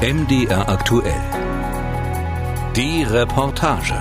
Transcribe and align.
MDR 0.00 0.68
aktuell. 0.68 1.12
Die 2.76 3.02
Reportage. 3.02 3.96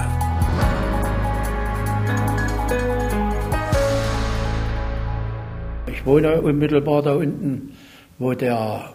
Ich 5.88 6.06
wohne 6.06 6.40
unmittelbar 6.40 7.02
da 7.02 7.16
unten, 7.16 7.76
wo 8.20 8.34
der 8.34 8.94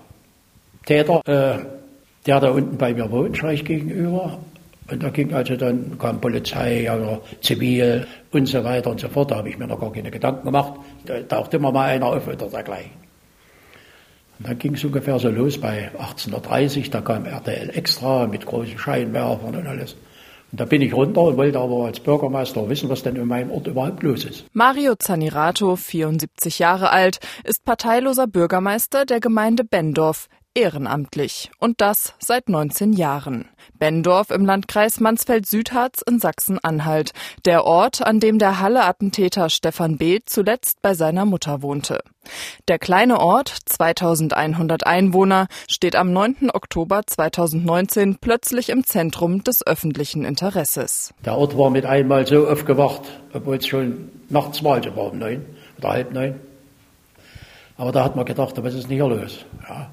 Täter, 0.87 1.21
äh, 1.27 1.65
der 2.25 2.39
da 2.39 2.51
unten 2.51 2.79
bei 2.79 2.95
mir 2.95 3.11
wohnt, 3.11 3.37
schräg 3.37 3.65
gegenüber. 3.65 4.39
Und 4.89 5.03
da 5.03 5.09
ging 5.09 5.35
also 5.35 5.57
dann, 5.57 5.99
kam 5.99 6.21
Polizei 6.21 6.89
oder 6.89 7.21
Zivil 7.41 8.07
und 8.31 8.47
so 8.47 8.63
weiter 8.63 8.91
und 8.91 9.01
so 9.01 9.09
fort. 9.09 9.33
Da 9.33 9.39
habe 9.39 9.49
ich 9.49 9.59
mir 9.59 9.67
noch 9.67 9.81
gar 9.81 9.93
keine 9.93 10.13
Gedanken 10.13 10.45
gemacht. 10.45 10.75
Da 11.07 11.21
taucht 11.23 11.53
immer 11.53 11.73
mal 11.73 11.89
einer 11.89 12.07
auf 12.07 12.29
oder 12.29 12.47
dergleichen. 12.47 13.02
Und 14.43 14.49
dann 14.49 14.59
ging 14.59 14.75
es 14.75 14.83
ungefähr 14.83 15.21
so 15.21 15.29
los 15.29 15.61
bei 15.61 15.93
1830. 15.93 16.91
Da 16.91 17.01
kam 17.01 17.27
RTL 17.27 17.71
Extra 17.71 18.27
mit 18.27 18.45
großen 18.45 18.77
Scheinwerfern 18.77 19.55
und 19.55 19.67
alles. 19.69 19.93
Und 20.51 20.61
da 20.61 20.65
bin 20.65 20.83
ich 20.83 20.93
runter 20.93 21.23
und 21.23 21.37
wollte 21.37 21.61
aber 21.61 21.85
als 21.85 22.01
Bürgermeister 22.01 22.69
wissen, 22.69 22.89
was 22.89 23.05
denn 23.05 23.15
in 23.15 23.29
meinem 23.29 23.53
Ort 23.53 23.69
überhaupt 23.69 24.03
los 24.03 24.25
ist. 24.25 24.45
Mario 24.53 24.97
Zanirato, 24.97 25.77
74 25.77 26.59
Jahre 26.59 26.91
alt, 26.91 27.21
ist 27.45 27.65
parteiloser 27.65 28.27
Bürgermeister 28.27 29.07
der 29.07 29.21
Gemeinde 29.21 29.63
Bendorf 29.63 30.27
ehrenamtlich 30.55 31.51
und 31.59 31.81
das 31.81 32.15
seit 32.19 32.49
19 32.49 32.93
Jahren. 32.93 33.49
Bendorf 33.79 34.31
im 34.31 34.45
Landkreis 34.45 35.01
Mansfeld-Südharz 35.01 36.03
in 36.03 36.19
Sachsen-Anhalt, 36.19 37.13
der 37.45 37.65
Ort, 37.65 38.07
an 38.07 38.21
dem 38.21 38.39
der 38.39 38.61
Halle-Attentäter 38.61 39.51
Stefan 39.51 39.97
B. 39.99 40.21
zuletzt 40.25 40.83
bei 40.83 40.95
seiner 40.95 41.25
Mutter 41.25 41.63
wohnte. 41.63 42.01
Der 42.69 42.79
kleine 42.79 43.19
Ort, 43.19 43.49
2100 43.67 44.87
Einwohner, 44.87 45.49
steht 45.69 45.97
am 45.97 46.13
9. 46.13 46.51
Oktober 46.53 47.03
2019 47.07 48.19
plötzlich 48.21 48.69
im 48.69 48.85
Zentrum 48.85 49.43
des 49.43 49.67
öffentlichen 49.67 50.25
Interesses. 50.25 51.13
Der 51.25 51.37
Ort 51.37 51.59
war 51.59 51.71
mit 51.71 51.87
einmal 51.87 52.27
so 52.27 52.47
aufgewacht, 52.47 53.03
obwohl 53.33 53.57
es 53.57 53.67
schon 53.67 54.11
nachts 54.29 54.63
war, 54.63 54.75
also 54.75 54.95
war 54.95 55.13
um 55.13 55.19
neun 55.19 55.45
oder 55.79 55.89
halb 55.91 56.13
neun. 56.13 56.41
Aber 57.77 57.91
da 57.91 58.05
hat 58.05 58.15
man 58.15 58.25
gedacht, 58.25 58.55
was 58.63 58.75
ist 58.75 58.85
denn 58.85 58.97
hier 58.97 59.09
los? 59.09 59.45
Ja, 59.69 59.91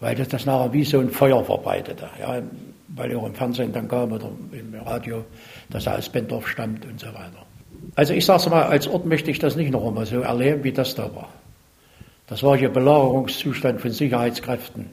weil 0.00 0.14
das, 0.14 0.28
das 0.28 0.46
nachher 0.46 0.72
wie 0.72 0.84
so 0.84 1.00
ein 1.00 1.10
Feuer 1.10 1.44
verbreitete. 1.44 2.08
Ja, 2.20 2.42
weil 2.88 3.16
auch 3.16 3.26
im 3.26 3.34
Fernsehen 3.34 3.72
dann 3.72 3.88
kam 3.88 4.12
oder 4.12 4.30
im 4.52 4.74
Radio, 4.84 5.24
dass 5.70 5.86
er 5.86 5.98
aus 5.98 6.08
Bendorf 6.08 6.48
stammt 6.48 6.84
und 6.86 7.00
so 7.00 7.08
weiter. 7.08 7.44
Also 7.94 8.14
ich 8.14 8.24
sage 8.24 8.40
es 8.40 8.48
mal, 8.48 8.64
als 8.64 8.86
Ort 8.86 9.06
möchte 9.06 9.30
ich 9.30 9.38
das 9.38 9.56
nicht 9.56 9.72
noch 9.72 9.86
einmal 9.86 10.06
so 10.06 10.20
erleben, 10.20 10.64
wie 10.64 10.72
das 10.72 10.94
da 10.94 11.14
war. 11.14 11.28
Das 12.26 12.42
war 12.42 12.56
hier 12.56 12.68
Belagerungszustand 12.68 13.80
von 13.80 13.90
Sicherheitskräften. 13.90 14.86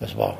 Das 0.00 0.16
war 0.16 0.38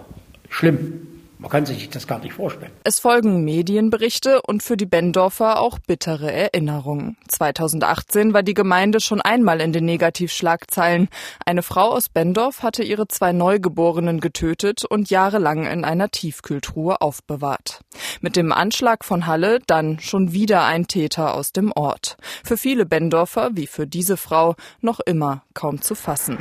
schlimm. 0.48 1.06
Man 1.44 1.50
kann 1.50 1.66
sich 1.66 1.90
das 1.90 2.06
gar 2.06 2.20
nicht 2.20 2.32
vorstellen. 2.32 2.72
Es 2.84 3.00
folgen 3.00 3.44
Medienberichte 3.44 4.40
und 4.40 4.62
für 4.62 4.78
die 4.78 4.86
Bendorfer 4.86 5.60
auch 5.60 5.78
bittere 5.78 6.32
Erinnerungen. 6.32 7.18
2018 7.28 8.32
war 8.32 8.42
die 8.42 8.54
Gemeinde 8.54 8.98
schon 8.98 9.20
einmal 9.20 9.60
in 9.60 9.74
den 9.74 9.84
Negativschlagzeilen. 9.84 11.10
Eine 11.44 11.62
Frau 11.62 11.90
aus 11.90 12.08
Bendorf 12.08 12.62
hatte 12.62 12.82
ihre 12.82 13.08
zwei 13.08 13.34
Neugeborenen 13.34 14.20
getötet 14.20 14.86
und 14.86 15.10
jahrelang 15.10 15.66
in 15.66 15.84
einer 15.84 16.08
Tiefkühltruhe 16.08 17.02
aufbewahrt. 17.02 17.82
Mit 18.22 18.36
dem 18.36 18.50
Anschlag 18.50 19.04
von 19.04 19.26
Halle 19.26 19.58
dann 19.66 19.98
schon 20.00 20.32
wieder 20.32 20.64
ein 20.64 20.86
Täter 20.86 21.34
aus 21.34 21.52
dem 21.52 21.72
Ort. 21.72 22.16
Für 22.42 22.56
viele 22.56 22.86
Bendorfer, 22.86 23.50
wie 23.52 23.66
für 23.66 23.86
diese 23.86 24.16
Frau, 24.16 24.54
noch 24.80 24.98
immer 24.98 25.42
kaum 25.52 25.82
zu 25.82 25.94
fassen. 25.94 26.38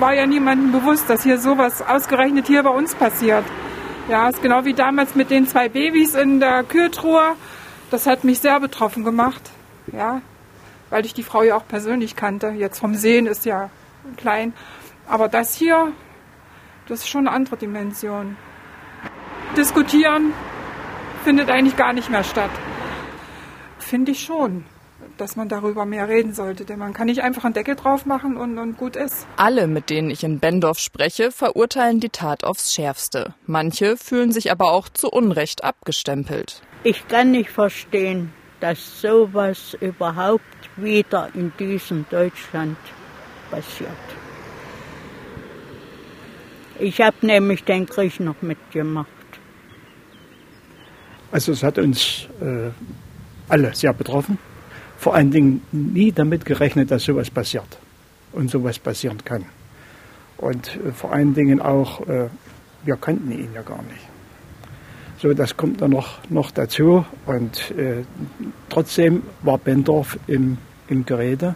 War 0.00 0.12
ja 0.12 0.26
niemandem 0.26 0.72
bewusst, 0.72 1.08
dass 1.08 1.22
hier 1.22 1.38
sowas 1.38 1.82
ausgerechnet 1.82 2.48
hier 2.48 2.64
bei 2.64 2.70
uns 2.70 2.96
passiert. 2.96 3.44
Ja, 4.10 4.28
ist 4.28 4.42
genau 4.42 4.64
wie 4.64 4.74
damals 4.74 5.14
mit 5.14 5.30
den 5.30 5.46
zwei 5.46 5.68
Babys 5.68 6.16
in 6.16 6.40
der 6.40 6.64
Kühltruhe. 6.64 7.36
Das 7.92 8.08
hat 8.08 8.24
mich 8.24 8.40
sehr 8.40 8.58
betroffen 8.58 9.04
gemacht. 9.04 9.52
Ja, 9.92 10.20
weil 10.90 11.06
ich 11.06 11.14
die 11.14 11.22
Frau 11.22 11.44
ja 11.44 11.54
auch 11.54 11.68
persönlich 11.68 12.16
kannte. 12.16 12.48
Jetzt 12.48 12.80
vom 12.80 12.96
Sehen 12.96 13.28
ist 13.28 13.44
ja 13.44 13.70
klein. 14.16 14.52
Aber 15.06 15.28
das 15.28 15.54
hier, 15.54 15.92
das 16.88 17.02
ist 17.02 17.08
schon 17.08 17.28
eine 17.28 17.36
andere 17.36 17.56
Dimension. 17.56 18.36
Diskutieren 19.56 20.32
findet 21.22 21.48
eigentlich 21.48 21.76
gar 21.76 21.92
nicht 21.92 22.10
mehr 22.10 22.24
statt. 22.24 22.50
Finde 23.78 24.10
ich 24.10 24.24
schon 24.24 24.64
dass 25.20 25.36
man 25.36 25.48
darüber 25.48 25.84
mehr 25.84 26.08
reden 26.08 26.32
sollte. 26.32 26.64
Denn 26.64 26.78
man 26.78 26.92
kann 26.92 27.06
nicht 27.06 27.22
einfach 27.22 27.44
einen 27.44 27.54
Deckel 27.54 27.76
drauf 27.76 28.06
machen 28.06 28.36
und, 28.36 28.58
und 28.58 28.76
gut 28.76 28.96
ist. 28.96 29.26
Alle, 29.36 29.66
mit 29.66 29.90
denen 29.90 30.10
ich 30.10 30.24
in 30.24 30.40
Bendorf 30.40 30.78
spreche, 30.78 31.30
verurteilen 31.30 32.00
die 32.00 32.08
Tat 32.08 32.44
aufs 32.44 32.72
Schärfste. 32.74 33.34
Manche 33.46 33.96
fühlen 33.96 34.32
sich 34.32 34.50
aber 34.50 34.72
auch 34.72 34.88
zu 34.88 35.10
Unrecht 35.10 35.62
abgestempelt. 35.62 36.62
Ich 36.82 37.06
kann 37.08 37.32
nicht 37.32 37.50
verstehen, 37.50 38.32
dass 38.60 39.00
sowas 39.00 39.76
überhaupt 39.80 40.42
wieder 40.76 41.28
in 41.34 41.52
diesem 41.58 42.06
Deutschland 42.10 42.78
passiert. 43.50 43.90
Ich 46.78 47.00
habe 47.00 47.16
nämlich 47.20 47.64
den 47.64 47.86
Krieg 47.86 48.18
noch 48.20 48.40
mitgemacht. 48.40 49.08
Also 51.30 51.52
es 51.52 51.62
hat 51.62 51.78
uns 51.78 52.26
äh, 52.40 52.70
alle 53.48 53.74
sehr 53.74 53.92
betroffen 53.92 54.38
vor 55.00 55.14
allen 55.14 55.30
Dingen 55.30 55.62
nie 55.72 56.12
damit 56.12 56.44
gerechnet, 56.44 56.90
dass 56.90 57.04
sowas 57.04 57.30
passiert 57.30 57.78
und 58.32 58.50
sowas 58.50 58.78
passieren 58.78 59.24
kann. 59.24 59.46
Und 60.36 60.76
äh, 60.76 60.92
vor 60.92 61.12
allen 61.14 61.32
Dingen 61.32 61.58
auch, 61.62 62.06
äh, 62.06 62.28
wir 62.84 62.96
kannten 62.96 63.32
ihn 63.32 63.48
ja 63.54 63.62
gar 63.62 63.82
nicht. 63.82 64.06
So, 65.18 65.32
das 65.32 65.56
kommt 65.56 65.80
dann 65.80 65.92
noch, 65.92 66.18
noch 66.28 66.50
dazu. 66.50 67.06
Und 67.24 67.70
äh, 67.78 68.04
trotzdem 68.68 69.22
war 69.42 69.56
Bendorf 69.56 70.18
im, 70.26 70.58
im 70.88 71.06
Gerede. 71.06 71.54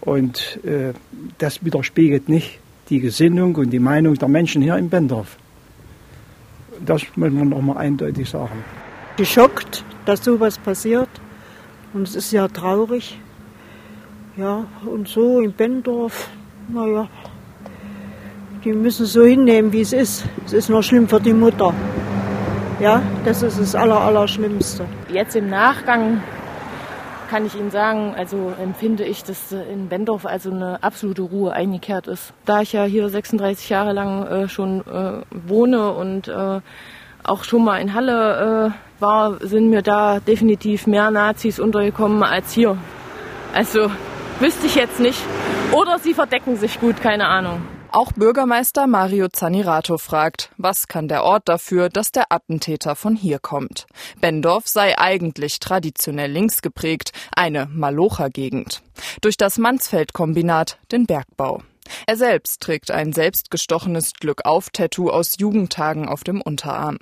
Und 0.00 0.58
äh, 0.64 0.94
das 1.36 1.62
widerspiegelt 1.62 2.30
nicht 2.30 2.58
die 2.88 3.00
Gesinnung 3.00 3.54
und 3.56 3.68
die 3.68 3.80
Meinung 3.80 4.14
der 4.14 4.28
Menschen 4.28 4.62
hier 4.62 4.76
in 4.76 4.88
Bendorf. 4.88 5.36
Das 6.84 7.02
muss 7.16 7.30
man 7.30 7.50
nochmal 7.50 7.76
eindeutig 7.76 8.30
sagen. 8.30 8.64
Geschockt, 9.18 9.84
dass 10.06 10.24
sowas 10.24 10.56
passiert. 10.56 11.10
Und 11.94 12.08
es 12.08 12.16
ist 12.16 12.32
ja 12.32 12.48
traurig. 12.48 13.18
Ja, 14.36 14.64
und 14.86 15.08
so 15.08 15.40
in 15.40 15.52
Bendorf, 15.52 16.28
naja, 16.68 17.08
die 18.64 18.72
müssen 18.72 19.04
es 19.04 19.12
so 19.12 19.24
hinnehmen, 19.24 19.72
wie 19.72 19.82
es 19.82 19.92
ist. 19.92 20.24
Es 20.46 20.54
ist 20.54 20.70
noch 20.70 20.82
schlimm 20.82 21.06
für 21.06 21.20
die 21.20 21.34
Mutter. 21.34 21.74
Ja, 22.80 23.02
das 23.24 23.42
ist 23.42 23.60
das 23.60 23.74
Aller, 23.74 24.00
Allerschlimmste. 24.00 24.86
Jetzt 25.10 25.36
im 25.36 25.50
Nachgang 25.50 26.22
kann 27.28 27.46
ich 27.46 27.54
Ihnen 27.54 27.70
sagen, 27.70 28.14
also 28.16 28.52
empfinde 28.62 29.04
ich, 29.04 29.24
dass 29.24 29.52
in 29.52 29.88
Bendorf 29.88 30.26
also 30.26 30.50
eine 30.50 30.82
absolute 30.82 31.22
Ruhe 31.22 31.52
eingekehrt 31.52 32.06
ist. 32.06 32.32
Da 32.44 32.62
ich 32.62 32.72
ja 32.72 32.84
hier 32.84 33.08
36 33.08 33.68
Jahre 33.68 33.92
lang 33.92 34.26
äh, 34.26 34.48
schon 34.48 34.80
äh, 34.80 35.22
wohne 35.30 35.92
und 35.92 36.28
äh, 36.28 36.60
auch 37.24 37.44
schon 37.44 37.64
mal 37.64 37.78
in 37.78 37.94
Halle 37.94 38.72
äh, 38.74 39.00
war, 39.00 39.38
sind 39.46 39.70
mir 39.70 39.82
da 39.82 40.20
definitiv 40.20 40.86
mehr 40.86 41.10
Nazis 41.10 41.58
untergekommen 41.60 42.22
als 42.22 42.52
hier. 42.52 42.76
Also 43.52 43.90
wüsste 44.40 44.66
ich 44.66 44.74
jetzt 44.74 45.00
nicht. 45.00 45.20
Oder 45.72 45.98
sie 45.98 46.14
verdecken 46.14 46.56
sich 46.56 46.80
gut, 46.80 47.00
keine 47.00 47.26
Ahnung. 47.26 47.62
Auch 47.94 48.12
Bürgermeister 48.12 48.86
Mario 48.86 49.28
Zanirato 49.28 49.98
fragt, 49.98 50.50
was 50.56 50.88
kann 50.88 51.08
der 51.08 51.24
Ort 51.24 51.42
dafür, 51.50 51.90
dass 51.90 52.10
der 52.10 52.32
Attentäter 52.32 52.96
von 52.96 53.14
hier 53.14 53.38
kommt? 53.38 53.86
Bendorf 54.18 54.66
sei 54.66 54.98
eigentlich 54.98 55.60
traditionell 55.60 56.30
links 56.30 56.62
geprägt, 56.62 57.12
eine 57.36 57.66
Malocher-Gegend. 57.66 58.80
Durch 59.20 59.36
das 59.36 59.58
Mansfeld-Kombinat, 59.58 60.78
den 60.90 61.04
Bergbau. 61.04 61.60
Er 62.06 62.16
selbst 62.16 62.60
trägt 62.60 62.90
ein 62.90 63.12
selbstgestochenes 63.12 64.14
Glückauf-Tattoo 64.14 65.10
aus 65.10 65.36
Jugendtagen 65.38 66.08
auf 66.08 66.24
dem 66.24 66.40
Unterarm. 66.40 66.98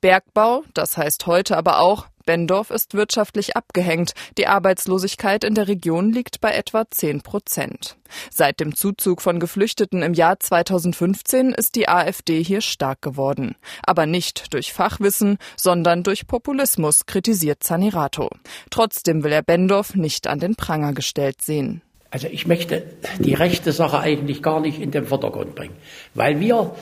Bergbau, 0.00 0.64
das 0.74 0.96
heißt 0.96 1.26
heute 1.26 1.56
aber 1.56 1.80
auch, 1.80 2.06
Bendorf 2.26 2.70
ist 2.70 2.94
wirtschaftlich 2.94 3.56
abgehängt. 3.56 4.12
Die 4.38 4.46
Arbeitslosigkeit 4.46 5.42
in 5.42 5.54
der 5.54 5.66
Region 5.66 6.12
liegt 6.12 6.40
bei 6.40 6.52
etwa 6.52 6.88
10 6.88 7.22
Prozent. 7.22 7.96
Seit 8.30 8.60
dem 8.60 8.76
Zuzug 8.76 9.20
von 9.22 9.40
Geflüchteten 9.40 10.02
im 10.02 10.14
Jahr 10.14 10.38
2015 10.38 11.52
ist 11.52 11.74
die 11.74 11.88
AfD 11.88 12.42
hier 12.42 12.60
stark 12.60 13.02
geworden. 13.02 13.56
Aber 13.82 14.06
nicht 14.06 14.52
durch 14.54 14.72
Fachwissen, 14.72 15.38
sondern 15.56 16.02
durch 16.02 16.26
Populismus, 16.28 17.06
kritisiert 17.06 17.64
Zanirato. 17.64 18.30
Trotzdem 18.70 19.24
will 19.24 19.32
er 19.32 19.42
Bendorf 19.42 19.94
nicht 19.94 20.26
an 20.26 20.38
den 20.38 20.54
Pranger 20.54 20.92
gestellt 20.92 21.42
sehen. 21.42 21.82
Also 22.10 22.26
ich 22.26 22.46
möchte 22.46 22.82
die 23.20 23.34
rechte 23.34 23.72
Sache 23.72 24.00
eigentlich 24.00 24.42
gar 24.42 24.60
nicht 24.60 24.80
in 24.80 24.90
den 24.90 25.06
Vordergrund 25.06 25.54
bringen, 25.54 25.76
weil 26.14 26.40
wir, 26.40 26.74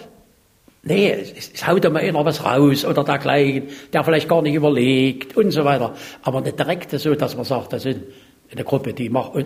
nee, 0.83 1.11
es 1.11 1.67
haut 1.67 1.85
immer 1.85 2.01
einer 2.01 2.25
was 2.25 2.45
raus 2.45 2.85
oder 2.87 3.05
dergleichen, 3.05 3.69
der 3.93 4.05
vielleicht 4.05 4.29
gar 4.29 4.41
nicht 4.41 4.55
überlegt 4.55 5.37
und 5.37 5.51
so 5.51 5.65
weiter, 5.65 5.95
aber 6.23 6.39
eine 6.39 6.53
direkte 6.53 6.99
so, 6.99 7.15
dass 7.15 7.37
man 7.37 7.45
sagt, 7.45 7.75
das 7.75 7.83
sind 7.83 8.05
eine 8.51 8.65
Gruppe, 8.65 8.95
die 8.95 9.11
macht, 9.11 9.37
äh, 9.37 9.45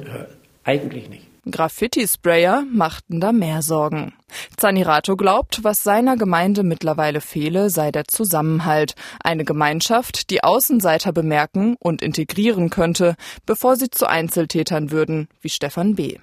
eigentlich 0.63 1.09
nicht. 1.09 1.32
Graffiti-Sprayer 1.51 2.65
machten 2.71 3.21
da 3.21 3.33
mehr 3.33 3.63
Sorgen. 3.63 4.15
Zanirato 4.57 5.17
glaubt, 5.17 5.65
was 5.65 5.83
seiner 5.83 6.17
Gemeinde 6.17 6.63
mittlerweile 6.63 7.21
fehle, 7.21 7.69
sei 7.69 7.91
der 7.91 8.05
Zusammenhalt. 8.05 8.95
Eine 9.23 9.45
Gemeinschaft, 9.45 10.31
die 10.31 10.45
Außenseiter 10.45 11.13
bemerken 11.13 11.77
und 11.81 12.01
integrieren 12.01 12.71
könnte, 12.71 13.17
bevor 13.45 13.77
sie 13.77 13.91
zu 13.91 14.09
Einzeltätern 14.09 14.93
würden, 14.93 15.29
wie 15.41 15.49
Stefan 15.49 15.97
B. 15.97 16.19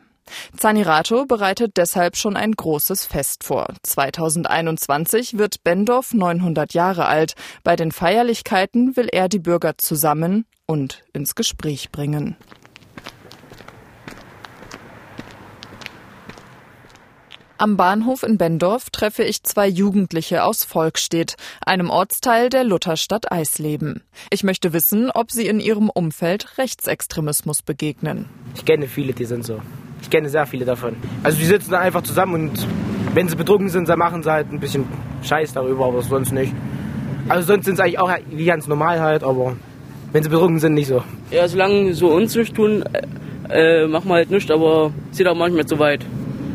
Zanirato 0.55 1.25
bereitet 1.25 1.77
deshalb 1.77 2.15
schon 2.15 2.37
ein 2.37 2.53
großes 2.53 3.05
Fest 3.05 3.43
vor. 3.43 3.67
2021 3.83 5.37
wird 5.37 5.63
Bendorf 5.63 6.13
900 6.13 6.73
Jahre 6.73 7.07
alt. 7.07 7.33
Bei 7.63 7.75
den 7.75 7.91
Feierlichkeiten 7.91 8.95
will 8.95 9.09
er 9.11 9.27
die 9.27 9.39
Bürger 9.39 9.77
zusammen 9.77 10.45
und 10.65 11.03
ins 11.13 11.35
Gespräch 11.35 11.91
bringen. 11.91 12.37
Am 17.61 17.75
Bahnhof 17.75 18.23
in 18.23 18.37
Bendorf 18.37 18.89
treffe 18.89 19.23
ich 19.23 19.43
zwei 19.43 19.67
Jugendliche 19.67 20.45
aus 20.45 20.63
Volkstedt, 20.63 21.35
einem 21.65 21.89
Ortsteil 21.89 22.47
der 22.47 22.63
Lutherstadt 22.63 23.33
Eisleben. 23.33 24.01
Ich 24.29 24.45
möchte 24.45 24.71
wissen, 24.71 25.11
ob 25.11 25.29
sie 25.29 25.45
in 25.45 25.59
ihrem 25.59 25.89
Umfeld 25.89 26.57
Rechtsextremismus 26.57 27.61
begegnen. 27.61 28.29
Ich 28.55 28.63
kenne 28.63 28.87
viele, 28.87 29.11
die 29.11 29.25
sind 29.25 29.45
so. 29.45 29.59
Ich 30.01 30.09
kenne 30.09 30.29
sehr 30.29 30.45
viele 30.45 30.63
davon. 30.63 30.95
Also 31.21 31.37
die 31.37 31.43
sitzen 31.43 31.71
da 31.71 31.79
einfach 31.79 32.01
zusammen 32.01 32.33
und 32.35 32.65
wenn 33.13 33.27
sie 33.27 33.35
betrunken 33.35 33.67
sind, 33.67 33.89
dann 33.89 33.99
machen 33.99 34.23
sie 34.23 34.31
halt 34.31 34.49
ein 34.53 34.61
bisschen 34.61 34.85
Scheiß 35.23 35.51
darüber, 35.51 35.87
aber 35.87 36.01
sonst 36.01 36.31
nicht. 36.31 36.53
Also 37.27 37.45
sonst 37.45 37.65
sind 37.65 37.75
sie 37.75 37.83
eigentlich 37.83 37.99
auch 37.99 38.09
wie 38.29 38.45
ganz 38.45 38.67
normal 38.67 39.01
halt, 39.01 39.21
aber 39.21 39.57
wenn 40.13 40.23
sie 40.23 40.29
betrunken 40.29 40.59
sind, 40.59 40.75
nicht 40.75 40.87
so. 40.87 41.03
Ja, 41.29 41.45
solange 41.49 41.93
so 41.93 42.07
uns 42.07 42.33
nicht 42.37 42.55
tun, 42.55 42.85
äh, 43.49 43.85
machen 43.85 44.07
wir 44.07 44.13
halt 44.13 44.31
nichts, 44.31 44.49
aber 44.49 44.93
sieht 45.11 45.27
auch 45.27 45.35
manchmal 45.35 45.65
zu 45.65 45.77
weit. 45.77 46.05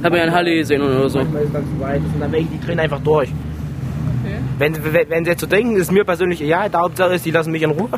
Hat 0.04 0.12
man 0.12 0.20
ja 0.20 0.26
in 0.26 0.32
Halle 0.32 0.54
gesehen 0.54 0.82
oder 0.82 1.08
so. 1.08 1.18
Manchmal 1.18 1.44
ist 1.44 1.54
dann 1.54 1.64
zu 1.64 1.80
weit, 1.80 2.02
sind 2.02 2.20
dann 2.20 2.30
welche, 2.30 2.48
die 2.48 2.60
drehen 2.60 2.78
einfach 2.78 3.00
durch. 3.00 3.30
Okay. 3.30 4.36
Wenn, 4.58 4.92
wenn, 4.92 5.08
wenn 5.08 5.24
sie 5.24 5.30
jetzt 5.30 5.40
so 5.40 5.46
denken, 5.46 5.76
ist 5.76 5.90
mir 5.90 6.04
persönlich 6.04 6.42
egal. 6.42 6.68
Der 6.68 6.80
Hauptsache 6.80 7.14
ist, 7.14 7.24
die 7.24 7.30
lassen 7.30 7.50
mich 7.52 7.62
in 7.62 7.70
Ruhe 7.70 7.88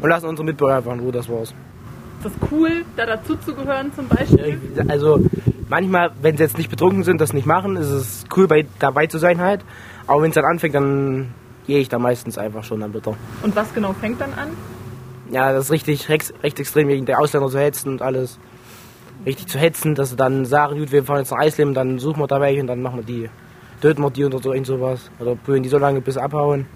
und 0.00 0.08
lassen 0.08 0.26
unsere 0.26 0.46
Mitbürger 0.46 0.76
einfach 0.76 0.94
in 0.94 1.00
Ruhe, 1.00 1.12
das 1.12 1.28
war's. 1.28 1.50
Ist 1.50 2.24
das 2.24 2.32
cool, 2.50 2.84
da 2.96 3.04
dazu 3.04 3.36
zu 3.36 3.54
gehören 3.54 3.92
zum 3.94 4.08
Beispiel? 4.08 4.58
Also 4.88 5.20
manchmal, 5.68 6.12
wenn 6.22 6.38
sie 6.38 6.42
jetzt 6.42 6.56
nicht 6.56 6.70
betrunken 6.70 7.04
sind, 7.04 7.20
das 7.20 7.34
nicht 7.34 7.46
machen, 7.46 7.76
ist 7.76 7.90
es 7.90 8.24
cool, 8.34 8.48
bei, 8.48 8.64
dabei 8.78 9.06
zu 9.06 9.18
sein 9.18 9.38
halt. 9.42 9.60
Aber 10.06 10.22
wenn 10.22 10.30
es 10.30 10.34
dann 10.34 10.46
anfängt, 10.46 10.74
dann 10.74 11.34
gehe 11.66 11.80
ich 11.80 11.90
da 11.90 11.98
meistens 11.98 12.38
einfach 12.38 12.64
schon 12.64 12.80
dann 12.80 12.92
bitte. 12.92 13.14
Und 13.42 13.54
was 13.54 13.74
genau 13.74 13.92
fängt 13.92 14.22
dann 14.22 14.32
an? 14.32 14.48
Ja, 15.30 15.52
das 15.52 15.66
ist 15.66 15.70
richtig 15.70 16.08
rechts, 16.08 16.32
rechtsextrem 16.42 16.88
gegen 16.88 17.04
die 17.04 17.14
Ausländer 17.14 17.50
zu 17.50 17.58
hetzen 17.58 17.90
und 17.90 18.00
alles 18.00 18.38
richtig 19.26 19.46
zu 19.46 19.58
hetzen, 19.58 19.94
dass 19.94 20.10
sie 20.10 20.16
dann 20.16 20.44
sagen, 20.44 20.78
gut, 20.78 20.92
wir 20.92 21.04
fahren 21.04 21.18
jetzt 21.18 21.30
nach 21.30 21.38
Eisleben, 21.38 21.74
dann 21.74 21.98
suchen 21.98 22.20
wir 22.20 22.26
da 22.26 22.40
welche 22.40 22.60
und 22.60 22.66
dann 22.66 22.82
machen 22.82 22.98
wir 22.98 23.04
die, 23.04 23.30
töten 23.80 24.02
wir 24.02 24.10
die 24.10 24.24
oder 24.24 24.38
so 24.38 24.52
irgend 24.52 24.66
sowas. 24.66 25.10
Oder 25.18 25.34
brüllen 25.34 25.62
die 25.62 25.68
so 25.68 25.78
lange, 25.78 26.00
bis 26.00 26.14
sie 26.14 26.22
abhauen. 26.22 26.66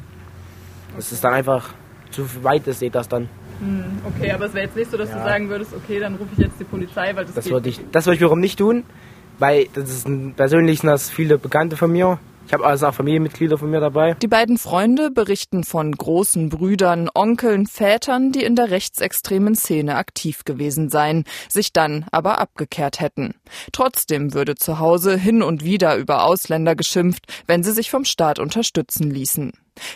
Das 0.97 1.13
ist 1.13 1.23
dann 1.23 1.35
einfach 1.35 1.75
zu 2.11 2.27
weit, 2.43 2.67
ist, 2.67 2.81
seht 2.81 2.95
das 2.95 3.09
dann. 3.09 3.29
Hm, 3.61 3.85
okay, 4.05 4.33
aber 4.33 4.47
es 4.47 4.55
wäre 4.55 4.67
jetzt 4.67 4.77
nicht 4.77 4.91
so, 4.91 4.97
dass 4.97 5.11
ja. 5.11 5.17
du 5.17 5.25
sagen 5.25 5.49
würdest, 5.49 5.75
okay, 5.75 5.99
dann 5.99 6.17
rufe 6.17 6.31
ich 6.33 6.39
jetzt 6.39 6.61
die 6.61 6.65
Polizei, 6.65 7.15
weil 7.15 7.25
das 7.25 7.35
Das 7.35 7.51
würde 7.51 7.69
ich, 7.69 7.81
das 7.91 8.07
würde 8.07 8.15
ich 8.17 8.21
wiederum 8.21 8.41
nicht 8.41 8.59
tun, 8.59 8.85
weil 9.39 9.67
das 9.73 9.91
ist 9.91 10.07
ein, 10.07 10.35
persönlich 10.35 10.81
sind 10.81 10.91
das 10.91 11.11
viele 11.11 11.39
Bekannte 11.39 11.77
von 11.77 11.91
mir, 11.91 12.19
ich 12.47 12.53
habe 12.53 12.65
also 12.65 12.87
auch 12.87 12.95
Familienmitglieder 12.95 13.59
von 13.59 13.71
mir 13.71 13.81
dabei. 13.81 14.15
Die 14.15 14.29
beiden 14.29 14.57
Freunde 14.57 15.11
berichten 15.11 15.65
von 15.65 15.91
großen 15.91 16.49
Brüdern, 16.49 17.11
Onkeln, 17.13 17.67
Vätern, 17.67 18.31
die 18.31 18.45
in 18.45 18.55
der 18.55 18.71
rechtsextremen 18.71 19.57
Szene 19.57 19.97
aktiv 19.97 20.45
gewesen 20.45 20.89
seien, 20.89 21.25
sich 21.49 21.73
dann 21.73 22.07
aber 22.13 22.39
abgekehrt 22.39 23.01
hätten. 23.01 23.35
Trotzdem 23.73 24.33
würde 24.33 24.55
zu 24.55 24.79
Hause 24.79 25.17
hin 25.17 25.43
und 25.43 25.65
wieder 25.65 25.97
über 25.97 26.23
Ausländer 26.25 26.77
geschimpft, 26.77 27.27
wenn 27.47 27.65
sie 27.65 27.73
sich 27.73 27.91
vom 27.91 28.05
Staat 28.05 28.39
unterstützen 28.39 29.11
ließen. 29.11 29.53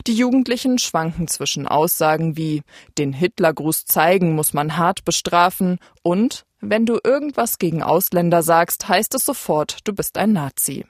Die 0.06 0.14
Jugendlichen 0.14 0.78
schwanken 0.78 1.28
zwischen 1.28 1.66
Aussagen 1.66 2.36
wie 2.36 2.62
den 2.98 3.12
Hitlergruß 3.12 3.84
zeigen 3.84 4.34
muss 4.34 4.52
man 4.52 4.76
hart 4.76 5.04
bestrafen 5.04 5.78
und 6.02 6.44
wenn 6.60 6.84
du 6.84 6.98
irgendwas 7.02 7.58
gegen 7.58 7.82
Ausländer 7.82 8.42
sagst, 8.42 8.88
heißt 8.88 9.14
es 9.14 9.24
sofort, 9.24 9.78
du 9.84 9.94
bist 9.94 10.18
ein 10.18 10.32
Nazi. 10.32 10.84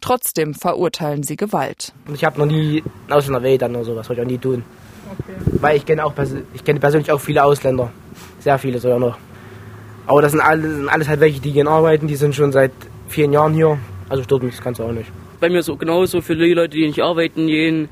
Trotzdem 0.00 0.54
verurteilen 0.54 1.22
sie 1.22 1.36
Gewalt. 1.36 1.92
Ich 2.12 2.24
habe 2.24 2.38
noch 2.38 2.46
nie 2.46 2.82
aus 3.10 3.28
einer 3.28 3.42
Welt 3.42 3.62
oder 3.62 3.84
sowas, 3.84 4.08
wollte 4.08 4.22
ich 4.22 4.26
auch 4.26 4.30
nie 4.30 4.38
tun. 4.38 4.64
Okay. 5.10 5.58
Weil 5.60 5.76
ich 5.76 5.86
kenne 5.86 6.04
auch 6.04 6.12
ich 6.54 6.64
kenne 6.64 6.80
persönlich 6.80 7.10
auch 7.10 7.20
viele 7.20 7.44
Ausländer. 7.44 7.92
Sehr 8.40 8.58
viele 8.58 8.78
sogar 8.78 8.98
noch. 8.98 9.18
Aber 10.06 10.22
das 10.22 10.32
sind 10.32 10.40
alles, 10.40 10.76
sind 10.76 10.88
alles 10.88 11.08
halt 11.08 11.20
welche, 11.20 11.40
die 11.40 11.52
gehen 11.52 11.68
arbeiten, 11.68 12.06
die 12.06 12.16
sind 12.16 12.34
schon 12.34 12.52
seit 12.52 12.72
vielen 13.08 13.32
Jahren 13.32 13.54
hier. 13.54 13.78
Also 14.08 14.22
stört 14.22 14.42
mich 14.42 14.54
das 14.54 14.64
Ganze 14.64 14.84
auch 14.84 14.92
nicht. 14.92 15.10
Bei 15.40 15.48
mir 15.48 15.62
so 15.62 15.76
genauso 15.76 16.20
für 16.20 16.36
die 16.36 16.52
Leute, 16.52 16.76
die 16.76 16.86
nicht 16.86 17.02
arbeiten 17.02 17.46
gehen, 17.46 17.88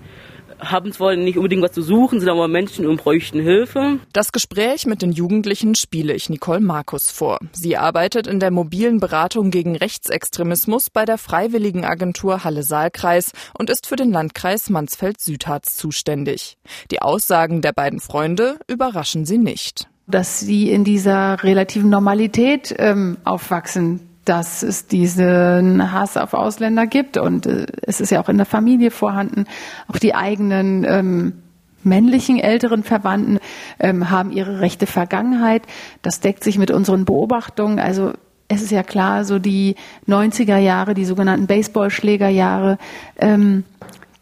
haben 0.63 0.93
zwar 0.93 1.17
nicht 1.17 1.37
unbedingt 1.37 1.63
was 1.63 1.73
zu 1.73 1.83
suchen, 1.83 2.21
sind 2.21 2.29
aber 2.29 2.49
Menschen 2.49 2.87
und 2.87 3.03
bräuchten 3.03 3.41
Hilfe. 3.41 3.99
Das 4.13 4.33
Gespräch 4.33 4.87
mit 4.87 5.03
den 5.03 5.13
Jugendlichen 5.13 5.75
spiele 5.75 6.15
ich 6.15 6.31
Nicole 6.31 6.61
Markus 6.61 7.11
vor. 7.11 7.39
Sie 7.53 7.77
arbeitet 7.77 8.27
in 8.27 8.41
der 8.41 8.51
mobilen 8.51 9.01
Beratung 9.01 9.51
gegen 9.51 9.77
Rechtsextremismus 9.77 10.91
bei 10.91 11.05
der 11.05 11.19
Freiwilligen 11.19 11.85
Agentur 11.85 12.45
Halle-Saalkreis 12.45 13.33
und 13.59 13.71
ist 13.71 13.87
für 13.87 13.97
den 13.97 14.13
Landkreis 14.13 14.71
Mansfeld-Südharz 14.71 15.77
zuständig. 15.77 16.57
Die 16.91 17.03
Aussagen 17.03 17.63
der 17.63 17.73
beiden 17.73 18.01
Freunde 18.01 18.59
überraschen 18.69 19.25
sie 19.25 19.39
nicht. 19.39 19.89
Dass 20.07 20.41
sie 20.41 20.71
in 20.71 20.85
dieser 20.85 21.43
relativen 21.43 21.91
Normalität 21.91 22.75
ähm, 22.79 23.19
aufwachsen, 23.25 24.12
dass 24.25 24.63
es 24.63 24.87
diesen 24.87 25.93
Hass 25.93 26.17
auf 26.17 26.35
Ausländer 26.35 26.87
gibt 26.87 27.17
und 27.17 27.47
äh, 27.47 27.67
es 27.83 28.01
ist 28.01 28.11
ja 28.11 28.23
auch 28.23 28.29
in 28.29 28.37
der 28.37 28.47
Familie 28.47 28.91
vorhanden. 28.91 29.45
Auch 29.89 29.99
die 29.99 30.15
eigenen 30.15 30.85
ähm, 30.85 31.43
männlichen 31.83 32.39
älteren 32.39 32.85
Verwandten 32.85 33.39
ähm, 33.81 34.11
haben 34.11 34.31
ihre 34.31 34.61
rechte 34.61 34.87
Vergangenheit. 34.87 35.63
Das 36.03 36.21
deckt 36.21 36.45
sich 36.45 36.59
mit 36.59 36.71
unseren 36.71 37.05
Beobachtungen. 37.05 37.79
Also 37.79 38.13
es 38.49 38.63
ist 38.63 38.71
ja 38.71 38.83
klar, 38.83 39.25
so 39.25 39.39
die 39.39 39.77
90er 40.07 40.59
Jahre, 40.59 40.95
die 40.95 41.05
sogenannten 41.05 41.47
Baseballschlägerjahre, 41.47 42.79
ähm, 43.19 43.65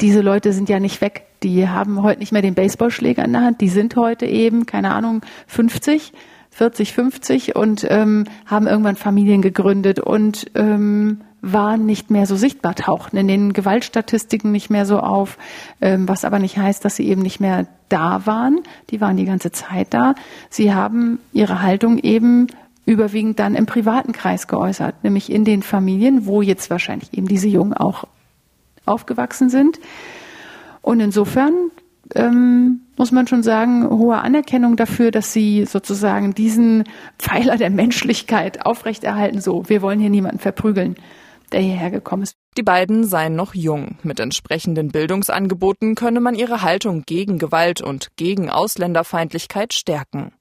diese 0.01 0.23
Leute 0.23 0.53
sind 0.53 0.69
ja 0.69 0.81
nicht 0.81 1.01
weg. 1.01 1.27
Die 1.43 1.69
haben 1.69 2.03
heute 2.03 2.21
nicht 2.21 2.33
mehr 2.33 2.43
den 2.43 2.55
Baseballschläger 2.55 3.25
in 3.25 3.33
der 3.33 3.43
Hand. 3.43 3.61
Die 3.61 3.69
sind 3.69 3.97
heute 3.97 4.27
eben, 4.27 4.67
keine 4.67 4.95
Ahnung, 4.95 5.23
50 5.47 6.13
40, 6.61 6.93
50 6.93 7.57
und 7.57 7.87
ähm, 7.89 8.27
haben 8.45 8.67
irgendwann 8.67 8.97
Familien 8.97 9.41
gegründet 9.41 9.99
und 9.99 10.51
ähm, 10.55 11.23
waren 11.41 11.87
nicht 11.87 12.11
mehr 12.11 12.27
so 12.27 12.37
sichtbar, 12.37 12.75
tauchten 12.75 13.17
in 13.17 13.29
den 13.29 13.55
Gewaltstatistiken 13.55 14.53
nicht 14.53 14.69
mehr 14.69 14.85
so 14.85 14.99
auf, 14.99 15.39
ähm, 15.81 16.07
was 16.07 16.27
aber 16.27 16.39
nicht 16.39 16.59
heißt, 16.59 16.85
dass 16.85 16.97
sie 16.97 17.09
eben 17.09 17.23
nicht 17.23 17.41
mehr 17.41 17.67
da 17.89 18.27
waren. 18.27 18.61
Die 18.91 19.01
waren 19.01 19.17
die 19.17 19.25
ganze 19.25 19.53
Zeit 19.53 19.95
da. 19.95 20.15
Sie 20.51 20.75
haben 20.75 21.19
ihre 21.33 21.63
Haltung 21.63 21.97
eben 21.97 22.49
überwiegend 22.85 23.39
dann 23.39 23.55
im 23.55 23.65
privaten 23.65 24.13
Kreis 24.13 24.47
geäußert, 24.47 25.03
nämlich 25.03 25.33
in 25.33 25.47
den 25.47 25.63
Familien, 25.63 26.27
wo 26.27 26.43
jetzt 26.43 26.69
wahrscheinlich 26.69 27.17
eben 27.17 27.27
diese 27.27 27.49
Jungen 27.49 27.73
auch 27.73 28.05
aufgewachsen 28.85 29.49
sind. 29.49 29.81
Und 30.83 31.01
insofern 31.01 31.55
ähm, 32.15 32.83
muss 32.97 33.13
man 33.13 33.27
schon 33.27 33.43
sagen, 33.43 33.89
hohe 33.89 34.19
Anerkennung 34.19 34.77
dafür, 34.77 35.11
dass 35.11 35.33
sie 35.33 35.65
sozusagen 35.65 36.35
diesen 36.35 36.85
Pfeiler 37.19 37.57
der 37.57 37.71
Menschlichkeit 37.71 38.67
aufrechterhalten. 38.67 39.41
So, 39.41 39.69
wir 39.69 39.83
wollen 39.83 40.01
hier 40.01 40.11
niemanden 40.11 40.39
verprügeln, 40.39 40.97
der 41.53 41.61
hierher 41.61 41.91
gekommen 41.91 42.25
ist. 42.25 42.35
Die 42.57 42.63
beiden 42.63 43.05
seien 43.05 43.37
noch 43.37 43.55
jung. 43.55 43.97
Mit 44.03 44.19
entsprechenden 44.21 44.89
Bildungsangeboten 44.89 45.95
könne 45.95 46.21
man 46.21 46.35
ihre 46.35 46.63
Haltung 46.63 47.05
gegen 47.07 47.39
Gewalt 47.39 47.81
und 47.81 48.09
gegen 48.17 48.51
Ausländerfeindlichkeit 48.51 49.73
stärken. 49.73 50.33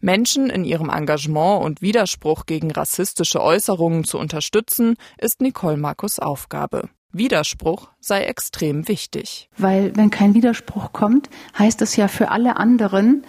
Menschen 0.00 0.50
in 0.50 0.64
ihrem 0.64 0.90
Engagement 0.90 1.64
und 1.64 1.80
Widerspruch 1.80 2.44
gegen 2.46 2.70
rassistische 2.70 3.42
Äußerungen 3.42 4.04
zu 4.04 4.18
unterstützen, 4.18 4.96
ist 5.18 5.40
Nicole 5.40 5.78
Markus 5.78 6.18
Aufgabe. 6.18 6.90
Widerspruch 7.14 7.88
sei 8.00 8.24
extrem 8.24 8.88
wichtig. 8.88 9.48
Weil 9.56 9.96
wenn 9.96 10.10
kein 10.10 10.34
Widerspruch 10.34 10.92
kommt, 10.92 11.30
heißt 11.58 11.80
es 11.82 11.96
ja 11.96 12.08
für 12.08 12.30
alle 12.30 12.56
anderen, 12.56 13.24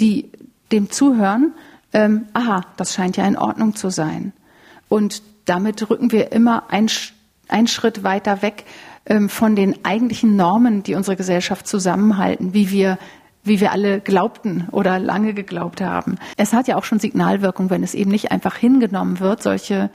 die 0.00 0.30
dem 0.72 0.90
zuhören, 0.90 1.54
ähm, 1.92 2.26
aha, 2.32 2.62
das 2.76 2.94
scheint 2.94 3.16
ja 3.16 3.26
in 3.26 3.36
Ordnung 3.36 3.74
zu 3.74 3.90
sein. 3.90 4.32
Und 4.88 5.22
damit 5.44 5.88
rücken 5.90 6.12
wir 6.12 6.32
immer 6.32 6.70
einen 6.70 7.68
Schritt 7.68 8.04
weiter 8.04 8.42
weg 8.42 8.64
ähm, 9.06 9.28
von 9.28 9.56
den 9.56 9.84
eigentlichen 9.84 10.36
Normen, 10.36 10.82
die 10.82 10.94
unsere 10.94 11.16
Gesellschaft 11.16 11.66
zusammenhalten, 11.66 12.54
wie 12.54 12.70
wir 12.70 12.98
wie 13.44 13.60
wir 13.60 13.72
alle 13.72 14.00
glaubten 14.00 14.68
oder 14.72 14.98
lange 14.98 15.32
geglaubt 15.32 15.80
haben. 15.80 16.18
Es 16.36 16.52
hat 16.52 16.68
ja 16.68 16.76
auch 16.76 16.84
schon 16.84 16.98
Signalwirkung, 16.98 17.70
wenn 17.70 17.82
es 17.82 17.94
eben 17.94 18.10
nicht 18.10 18.30
einfach 18.30 18.56
hingenommen 18.56 19.20
wird, 19.20 19.42
solche 19.42 19.90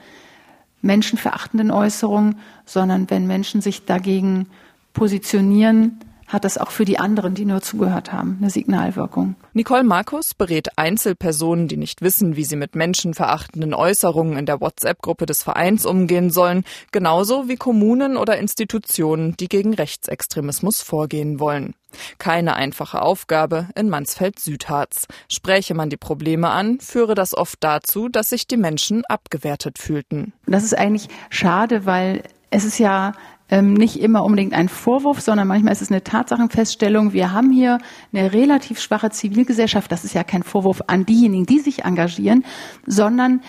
menschenverachtenden 0.84 1.72
Äußerungen, 1.72 2.38
sondern 2.66 3.10
wenn 3.10 3.25
Menschen 3.25 3.62
sich 3.62 3.86
dagegen 3.86 4.48
positionieren, 4.94 6.00
hat 6.28 6.46
das 6.46 6.58
auch 6.58 6.72
für 6.72 6.86
die 6.86 6.98
anderen, 6.98 7.36
die 7.36 7.46
nur 7.46 7.62
zugehört 7.62 8.12
haben, 8.12 8.38
eine 8.40 8.50
Signalwirkung. 8.50 9.36
Nicole 9.54 9.84
Markus 9.84 10.34
berät 10.34 10.78
Einzelpersonen, 10.78 11.68
die 11.68 11.78
nicht 11.78 12.02
wissen, 12.02 12.36
wie 12.36 12.44
sie 12.44 12.56
mit 12.56 12.75
menschenverachtenden 12.75 13.74
Äußerungen 13.74 14.38
in 14.38 14.46
der 14.46 14.60
WhatsApp-Gruppe 14.60 15.25
des 15.25 15.44
Vereins 15.44 15.86
umgehen 15.86 16.32
sollen, 16.32 16.63
genauso 16.92 17.48
wie 17.50 17.56
Kommunen 17.56 18.18
oder 18.18 18.38
Institutionen, 18.38 19.38
die 19.38 19.48
gegen 19.48 19.74
Rechtsextremismus 19.74 20.82
vorgehen 20.82 21.40
wollen. 21.40 21.75
Keine 22.17 22.55
einfache 22.55 23.01
Aufgabe 23.01 23.69
in 23.75 23.89
Mansfeld-Südharz. 23.89 25.07
Spräche 25.29 25.73
man 25.73 25.89
die 25.89 25.97
Probleme 25.97 26.50
an, 26.50 26.79
führe 26.79 27.15
das 27.15 27.35
oft 27.35 27.63
dazu, 27.63 28.09
dass 28.09 28.29
sich 28.29 28.47
die 28.47 28.57
Menschen 28.57 29.05
abgewertet 29.05 29.79
fühlten. 29.79 30.33
Das 30.45 30.63
ist 30.63 30.77
eigentlich 30.77 31.07
schade, 31.29 31.85
weil 31.85 32.23
es 32.50 32.65
ist 32.65 32.77
ja 32.77 33.13
ähm, 33.50 33.73
nicht 33.73 34.00
immer 34.00 34.23
unbedingt 34.23 34.53
ein 34.53 34.69
Vorwurf, 34.69 35.21
sondern 35.21 35.47
manchmal 35.47 35.73
ist 35.73 35.81
es 35.81 35.91
eine 35.91 36.03
Tatsachenfeststellung. 36.03 37.13
Wir 37.13 37.33
haben 37.33 37.51
hier 37.51 37.77
eine 38.12 38.33
relativ 38.33 38.79
schwache 38.79 39.09
Zivilgesellschaft. 39.09 39.91
Das 39.91 40.03
ist 40.03 40.15
ja 40.15 40.23
kein 40.23 40.43
Vorwurf 40.43 40.81
an 40.88 41.05
diejenigen, 41.05 41.45
die 41.45 41.59
sich 41.59 41.83
engagieren, 41.83 42.45
sondern 42.85 43.41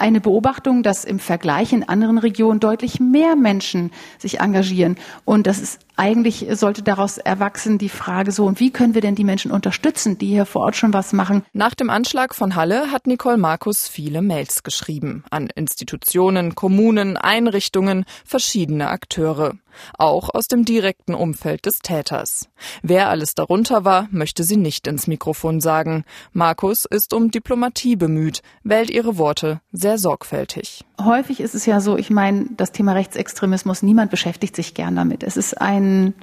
eine 0.00 0.20
Beobachtung, 0.20 0.82
dass 0.82 1.04
im 1.04 1.18
Vergleich 1.18 1.72
in 1.72 1.88
anderen 1.88 2.18
Regionen 2.18 2.60
deutlich 2.60 3.00
mehr 3.00 3.36
Menschen 3.36 3.90
sich 4.18 4.40
engagieren. 4.40 4.96
Und 5.24 5.46
das 5.46 5.58
ist 5.58 5.80
eigentlich 5.96 6.46
sollte 6.52 6.82
daraus 6.82 7.18
erwachsen 7.18 7.76
die 7.76 7.90
Frage 7.90 8.32
so, 8.32 8.46
und 8.46 8.58
wie 8.58 8.70
können 8.70 8.94
wir 8.94 9.02
denn 9.02 9.14
die 9.14 9.24
Menschen 9.24 9.50
unterstützen, 9.50 10.16
die 10.16 10.28
hier 10.28 10.46
vor 10.46 10.62
Ort 10.62 10.76
schon 10.76 10.94
was 10.94 11.12
machen? 11.12 11.44
Nach 11.52 11.74
dem 11.74 11.90
Anschlag 11.90 12.34
von 12.34 12.54
Halle 12.54 12.90
hat 12.90 13.06
Nicole 13.06 13.36
Markus 13.36 13.86
viele 13.86 14.22
Mails 14.22 14.62
geschrieben 14.62 15.24
an 15.30 15.50
Institutionen, 15.54 16.54
Kommunen, 16.54 17.18
Einrichtungen, 17.18 18.06
verschiedene 18.24 18.88
Akteure. 18.88 19.58
Auch 19.98 20.30
aus 20.32 20.48
dem 20.48 20.64
direkten 20.64 21.14
Umfeld 21.14 21.66
des 21.66 21.80
Täters. 21.80 22.48
Wer 22.82 23.08
alles 23.08 23.34
darunter 23.34 23.84
war, 23.84 24.08
möchte 24.10 24.44
sie 24.44 24.56
nicht 24.56 24.86
ins 24.86 25.06
Mikrofon 25.06 25.60
sagen. 25.60 26.04
Markus 26.32 26.84
ist 26.84 27.14
um 27.14 27.30
Diplomatie 27.30 27.96
bemüht, 27.96 28.42
wählt 28.62 28.90
ihre 28.90 29.18
Worte 29.18 29.60
sehr 29.72 29.98
sorgfältig. 29.98 30.84
Häufig 31.00 31.40
ist 31.40 31.54
es 31.54 31.66
ja 31.66 31.80
so, 31.80 31.96
ich 31.96 32.10
meine, 32.10 32.46
das 32.56 32.72
Thema 32.72 32.92
Rechtsextremismus, 32.92 33.82
niemand 33.82 34.10
beschäftigt 34.10 34.56
sich 34.56 34.74
gern 34.74 34.96
damit. 34.96 35.22
Es 35.22 35.36
ist 35.36 35.60
ein 35.60 36.14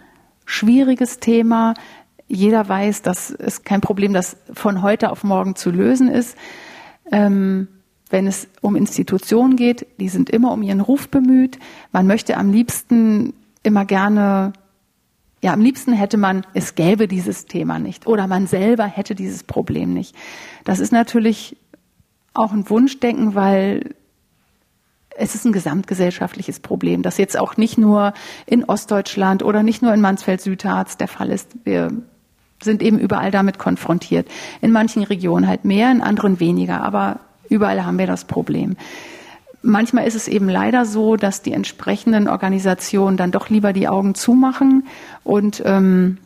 schwieriges 0.46 1.20
Thema. 1.20 1.74
Jeder 2.28 2.68
weiß, 2.68 3.02
dass 3.04 3.32
es 3.32 3.64
kein 3.64 3.82
Problem, 3.82 4.14
das 4.14 4.38
von 4.54 4.82
heute 4.82 5.12
auf 5.12 5.24
morgen 5.24 5.56
zu 5.56 5.72
lösen 5.72 6.10
ist. 6.10 6.38
Ähm, 7.12 7.68
wenn 8.12 8.28
es 8.28 8.48
um 8.62 8.76
Institutionen 8.76 9.56
geht, 9.56 9.88
die 10.00 10.10
sind 10.10 10.30
immer 10.30 10.52
um 10.52 10.62
ihren 10.62 10.82
Ruf 10.82 11.10
bemüht. 11.10 11.60
Man 11.92 12.08
möchte 12.08 12.38
am 12.38 12.52
liebsten 12.52 13.34
immer 13.64 13.86
gerne, 13.86 14.54
ja, 15.42 15.54
am 15.54 15.62
liebsten 15.62 15.94
hätte 15.94 16.18
man, 16.18 16.46
es 16.54 16.76
gäbe 16.76 17.08
dieses 17.08 17.46
Thema 17.46 17.80
nicht 17.80 18.08
oder 18.08 18.28
man 18.28 18.48
selber 18.48 18.86
hätte 18.86 19.16
dieses 19.16 19.44
Problem 19.44 19.94
nicht. 19.94 20.16
Das 20.64 20.80
ist 20.80 20.92
natürlich 20.92 21.58
auch 22.34 22.54
ein 22.54 22.70
Wunschdenken, 22.70 23.36
weil 23.36 23.96
es 25.18 25.34
ist 25.36 25.46
ein 25.46 25.52
gesamtgesellschaftliches 25.52 26.60
Problem, 26.60 27.02
das 27.02 27.18
jetzt 27.18 27.38
auch 27.38 27.58
nicht 27.58 27.78
nur 27.78 28.14
in 28.46 28.64
Ostdeutschland 28.64 29.44
oder 29.44 29.64
nicht 29.64 29.82
nur 29.82 29.94
in 29.94 30.02
Mansfeld-Südharz 30.02 30.98
der 30.98 31.08
Fall 31.08 31.32
ist. 31.32 31.50
Wir 31.64 31.92
sind 32.62 32.82
eben 32.82 33.00
überall 33.00 33.32
damit 33.32 33.58
konfrontiert. 33.58 34.28
In 34.62 34.72
manchen 34.72 35.04
Regionen 35.04 35.48
halt 35.48 35.66
mehr, 35.66 35.92
in 35.92 36.02
anderen 36.02 36.40
weniger, 36.40 36.84
aber 36.84 37.20
überall 37.50 37.86
haben 37.86 38.00
wir 38.00 38.08
das 38.08 38.26
Problem. 38.26 38.78
Manchmal 39.62 40.08
ist 40.08 40.16
es 40.16 40.28
eben 40.28 40.48
leider 40.48 40.86
so, 40.86 41.16
dass 41.16 41.42
die 41.42 41.52
entsprechenden 41.52 42.28
Organisationen 42.28 43.18
dann 43.18 43.32
doch 43.32 43.50
lieber 43.50 43.74
die 43.74 43.88
Augen 43.88 44.16
zumachen 44.16 44.88
und 45.24 45.62
ähm, 45.66 46.20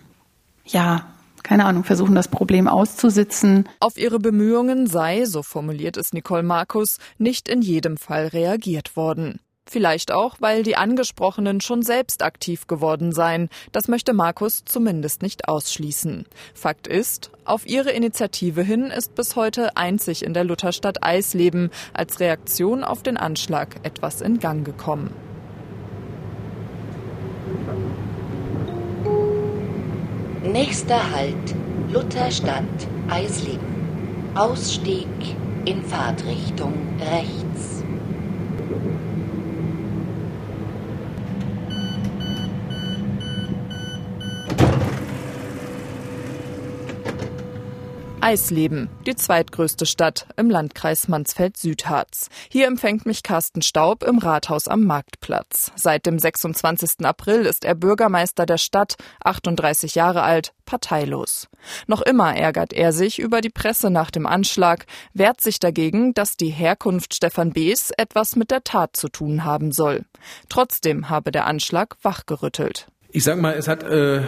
ja, 0.65 1.05
keine 1.43 1.65
Ahnung, 1.65 1.83
versuchen 1.83 2.15
das 2.15 2.27
Problem 2.27 2.67
auszusitzen. 2.67 3.67
Auf 3.79 3.97
ihre 3.97 4.19
Bemühungen 4.19 4.85
sei, 4.87 5.25
so 5.25 5.43
formuliert 5.43 5.97
es 5.97 6.13
Nicole 6.13 6.43
Markus, 6.43 6.97
nicht 7.17 7.49
in 7.49 7.61
jedem 7.61 7.97
Fall 7.97 8.27
reagiert 8.27 8.95
worden. 8.95 9.39
Vielleicht 9.71 10.11
auch, 10.11 10.35
weil 10.39 10.63
die 10.63 10.75
Angesprochenen 10.75 11.61
schon 11.61 11.81
selbst 11.81 12.23
aktiv 12.23 12.67
geworden 12.67 13.13
seien. 13.13 13.47
Das 13.71 13.87
möchte 13.87 14.11
Markus 14.11 14.65
zumindest 14.65 15.21
nicht 15.21 15.47
ausschließen. 15.47 16.25
Fakt 16.53 16.87
ist, 16.87 17.31
auf 17.45 17.65
ihre 17.65 17.91
Initiative 17.91 18.63
hin 18.63 18.87
ist 18.87 19.15
bis 19.15 19.37
heute 19.37 19.77
einzig 19.77 20.25
in 20.25 20.33
der 20.33 20.43
Lutherstadt 20.43 21.01
Eisleben 21.05 21.69
als 21.93 22.19
Reaktion 22.19 22.83
auf 22.83 23.01
den 23.01 23.15
Anschlag 23.15 23.77
etwas 23.83 24.19
in 24.19 24.39
Gang 24.39 24.65
gekommen. 24.65 25.13
Nächster 30.43 31.11
Halt 31.11 31.55
Lutherstadt 31.93 32.65
Eisleben. 33.09 34.33
Ausstieg 34.35 35.07
in 35.63 35.81
Fahrtrichtung 35.81 36.73
rechts. 36.99 37.50
Eisleben, 48.21 48.87
die 49.07 49.15
zweitgrößte 49.15 49.87
Stadt 49.87 50.27
im 50.37 50.51
Landkreis 50.51 51.07
Mansfeld-Südharz. 51.07 52.29
Hier 52.49 52.67
empfängt 52.67 53.07
mich 53.07 53.23
Carsten 53.23 53.63
Staub 53.63 54.03
im 54.03 54.19
Rathaus 54.19 54.67
am 54.67 54.83
Marktplatz. 54.83 55.71
Seit 55.75 56.05
dem 56.05 56.19
26. 56.19 57.03
April 57.03 57.47
ist 57.47 57.65
er 57.65 57.73
Bürgermeister 57.73 58.45
der 58.45 58.59
Stadt, 58.59 58.95
38 59.23 59.95
Jahre 59.95 60.21
alt, 60.21 60.53
parteilos. 60.65 61.49
Noch 61.87 62.01
immer 62.03 62.35
ärgert 62.35 62.73
er 62.73 62.93
sich 62.93 63.17
über 63.17 63.41
die 63.41 63.49
Presse 63.49 63.89
nach 63.89 64.11
dem 64.11 64.27
Anschlag, 64.27 64.85
wehrt 65.13 65.41
sich 65.41 65.57
dagegen, 65.57 66.13
dass 66.13 66.37
die 66.37 66.49
Herkunft 66.49 67.15
Stefan 67.15 67.51
B.s 67.53 67.89
etwas 67.97 68.35
mit 68.35 68.51
der 68.51 68.63
Tat 68.63 68.95
zu 68.95 69.09
tun 69.09 69.45
haben 69.45 69.71
soll. 69.71 70.05
Trotzdem 70.47 71.09
habe 71.09 71.31
der 71.31 71.47
Anschlag 71.47 71.97
wachgerüttelt. 72.03 72.90
Ich 73.13 73.25
sag 73.25 73.41
mal, 73.41 73.56
es 73.58 73.68
hat 73.68 73.84
äh, 73.84 74.22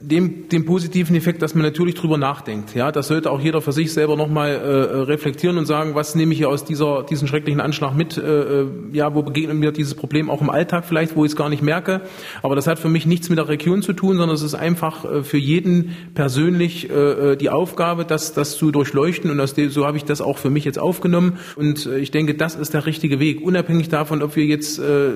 dem, 0.00 0.48
den 0.48 0.64
positiven 0.64 1.14
Effekt, 1.14 1.40
dass 1.40 1.54
man 1.54 1.64
natürlich 1.64 1.94
drüber 1.94 2.18
nachdenkt. 2.18 2.74
Ja, 2.74 2.90
das 2.90 3.08
sollte 3.08 3.30
auch 3.30 3.40
jeder 3.40 3.60
für 3.60 3.70
sich 3.70 3.92
selber 3.92 4.16
nochmal 4.16 4.50
äh, 4.50 4.96
reflektieren 5.02 5.56
und 5.56 5.66
sagen, 5.66 5.94
was 5.94 6.16
nehme 6.16 6.32
ich 6.32 6.38
hier 6.38 6.48
aus 6.48 6.64
dieser, 6.64 7.04
diesem 7.04 7.28
schrecklichen 7.28 7.60
Anschlag 7.60 7.94
mit? 7.94 8.16
Äh, 8.16 8.62
äh, 8.62 8.66
ja, 8.92 9.14
wo 9.14 9.22
begegnet 9.22 9.56
mir 9.56 9.70
dieses 9.70 9.94
Problem 9.94 10.30
auch 10.30 10.40
im 10.40 10.50
Alltag 10.50 10.84
vielleicht, 10.84 11.14
wo 11.14 11.24
ich 11.24 11.32
es 11.32 11.36
gar 11.36 11.48
nicht 11.48 11.62
merke. 11.62 12.00
Aber 12.42 12.56
das 12.56 12.66
hat 12.66 12.80
für 12.80 12.88
mich 12.88 13.06
nichts 13.06 13.28
mit 13.28 13.38
der 13.38 13.48
Region 13.48 13.82
zu 13.82 13.92
tun, 13.92 14.16
sondern 14.16 14.34
es 14.34 14.42
ist 14.42 14.54
einfach 14.54 15.04
äh, 15.04 15.22
für 15.22 15.38
jeden 15.38 15.96
persönlich 16.14 16.90
äh, 16.90 16.94
äh 17.32 17.36
die 17.36 17.50
Aufgabe, 17.50 18.04
das, 18.04 18.32
das 18.34 18.56
zu 18.56 18.72
durchleuchten. 18.72 19.30
Und 19.30 19.38
aus 19.40 19.54
dem, 19.54 19.70
so 19.70 19.86
habe 19.86 19.96
ich 19.96 20.04
das 20.04 20.20
auch 20.20 20.38
für 20.38 20.50
mich 20.50 20.64
jetzt 20.64 20.78
aufgenommen. 20.78 21.38
Und 21.54 21.86
äh, 21.86 21.98
ich 21.98 22.10
denke, 22.10 22.34
das 22.34 22.56
ist 22.56 22.74
der 22.74 22.84
richtige 22.84 23.20
Weg, 23.20 23.40
unabhängig 23.42 23.88
davon, 23.88 24.22
ob 24.22 24.34
wir 24.34 24.44
jetzt 24.44 24.80
äh, 24.80 25.10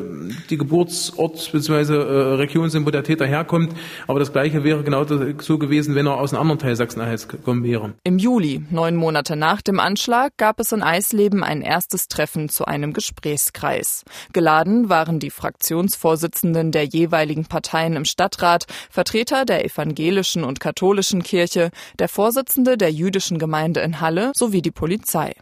die 0.51 0.57
Geburtsort 0.57 1.51
bzw. 1.53 1.95
Äh, 1.95 2.35
Region 2.35 2.71
sind, 2.71 2.85
der 2.93 3.05
Täter 3.05 3.27
herkommt. 3.27 3.75
Aber 4.07 4.19
das 4.19 4.33
Gleiche 4.33 4.65
wäre 4.65 4.83
genau 4.83 5.05
so 5.05 5.59
gewesen, 5.59 5.95
wenn 5.95 6.07
er 6.07 6.19
aus 6.19 6.33
einem 6.33 6.43
anderen 6.43 6.59
Teil 6.61 6.77
Sachsen-Anhalts 6.77 7.29
gekommen 7.29 7.65
wäre. 7.65 7.95
Im 8.05 8.19
Juli, 8.19 8.65
neun 8.71 8.97
Monate 8.97 9.37
nach 9.37 9.63
dem 9.63 9.81
Anschlag, 9.81 10.37
gab 10.37 10.61
es 10.61 10.73
in 10.73 10.83
Eisleben 10.83 11.43
ein 11.43 11.63
erstes 11.63 12.09
Treffen 12.09 12.49
zu 12.49 12.65
einem 12.65 12.93
Gesprächskreis. 12.93 14.05
Geladen 14.33 14.89
waren 14.89 15.19
die 15.19 15.31
Fraktionsvorsitzenden 15.31 16.73
der 16.73 16.85
jeweiligen 16.85 17.47
Parteien 17.47 17.97
im 17.97 18.05
Stadtrat, 18.05 18.67
Vertreter 18.91 19.45
der 19.45 19.65
evangelischen 19.65 20.45
und 20.45 20.61
katholischen 20.61 21.23
Kirche, 21.23 21.71
der 21.99 22.09
Vorsitzende 22.09 22.77
der 22.77 22.93
jüdischen 22.93 23.39
Gemeinde 23.39 23.81
in 23.81 24.01
Halle 24.01 24.33
sowie 24.35 24.63
die 24.63 24.71
Polizei. 24.71 25.35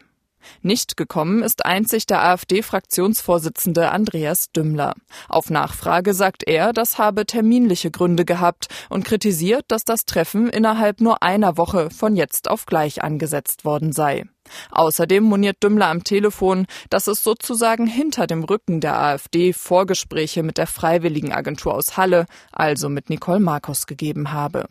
Nicht 0.63 0.97
gekommen 0.97 1.43
ist 1.43 1.65
einzig 1.65 2.07
der 2.07 2.23
AfD-Fraktionsvorsitzende 2.25 3.91
Andreas 3.91 4.51
Dümmler. 4.53 4.95
Auf 5.29 5.51
Nachfrage 5.51 6.15
sagt 6.15 6.45
er, 6.47 6.73
das 6.73 6.99
habe 6.99 7.27
terminliche 7.27 7.91
Gründe 7.91 8.25
gehabt 8.25 8.69
und 8.89 9.05
kritisiert, 9.05 9.65
dass 9.69 9.85
das 9.85 10.05
Treffen 10.05 10.49
innerhalb 10.49 11.01
nur 11.01 11.23
einer 11.23 11.57
Woche 11.57 11.91
von 11.91 12.17
jetzt 12.17 12.51
auf 12.51 12.67
gleich 12.67 13.03
angesetzt 13.03 13.65
worden 13.65 13.93
sei. 13.93 14.25
Außerdem 14.71 15.23
moniert 15.23 15.63
Dümmler 15.63 15.89
am 15.89 16.05
Telefon, 16.05 16.67
dass 16.89 17.07
es 17.07 17.23
sozusagen 17.23 17.87
hinter 17.87 18.27
dem 18.27 18.43
Rücken 18.45 18.81
der 18.81 18.99
AfD 18.99 19.53
Vorgespräche 19.53 20.43
mit 20.43 20.59
der 20.59 20.67
Freiwilligenagentur 20.67 21.75
aus 21.75 21.97
Halle, 21.97 22.27
also 22.53 22.89
mit 22.89 23.11
Nicole 23.11 23.41
Markus, 23.41 23.87
gegeben 23.87 24.33
habe. 24.33 24.67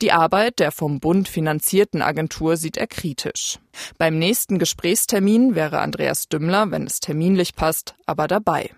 Die 0.00 0.12
Arbeit 0.12 0.58
der 0.58 0.72
vom 0.72 1.00
Bund 1.00 1.28
finanzierten 1.28 2.02
Agentur 2.02 2.56
sieht 2.56 2.76
er 2.76 2.86
kritisch. 2.86 3.58
Beim 3.98 4.18
nächsten 4.18 4.58
Gesprächstermin 4.58 5.54
wäre 5.54 5.80
Andreas 5.80 6.28
Dümmler, 6.28 6.70
wenn 6.70 6.86
es 6.86 7.00
terminlich 7.00 7.54
passt, 7.54 7.94
aber 8.06 8.28
dabei. 8.28 8.70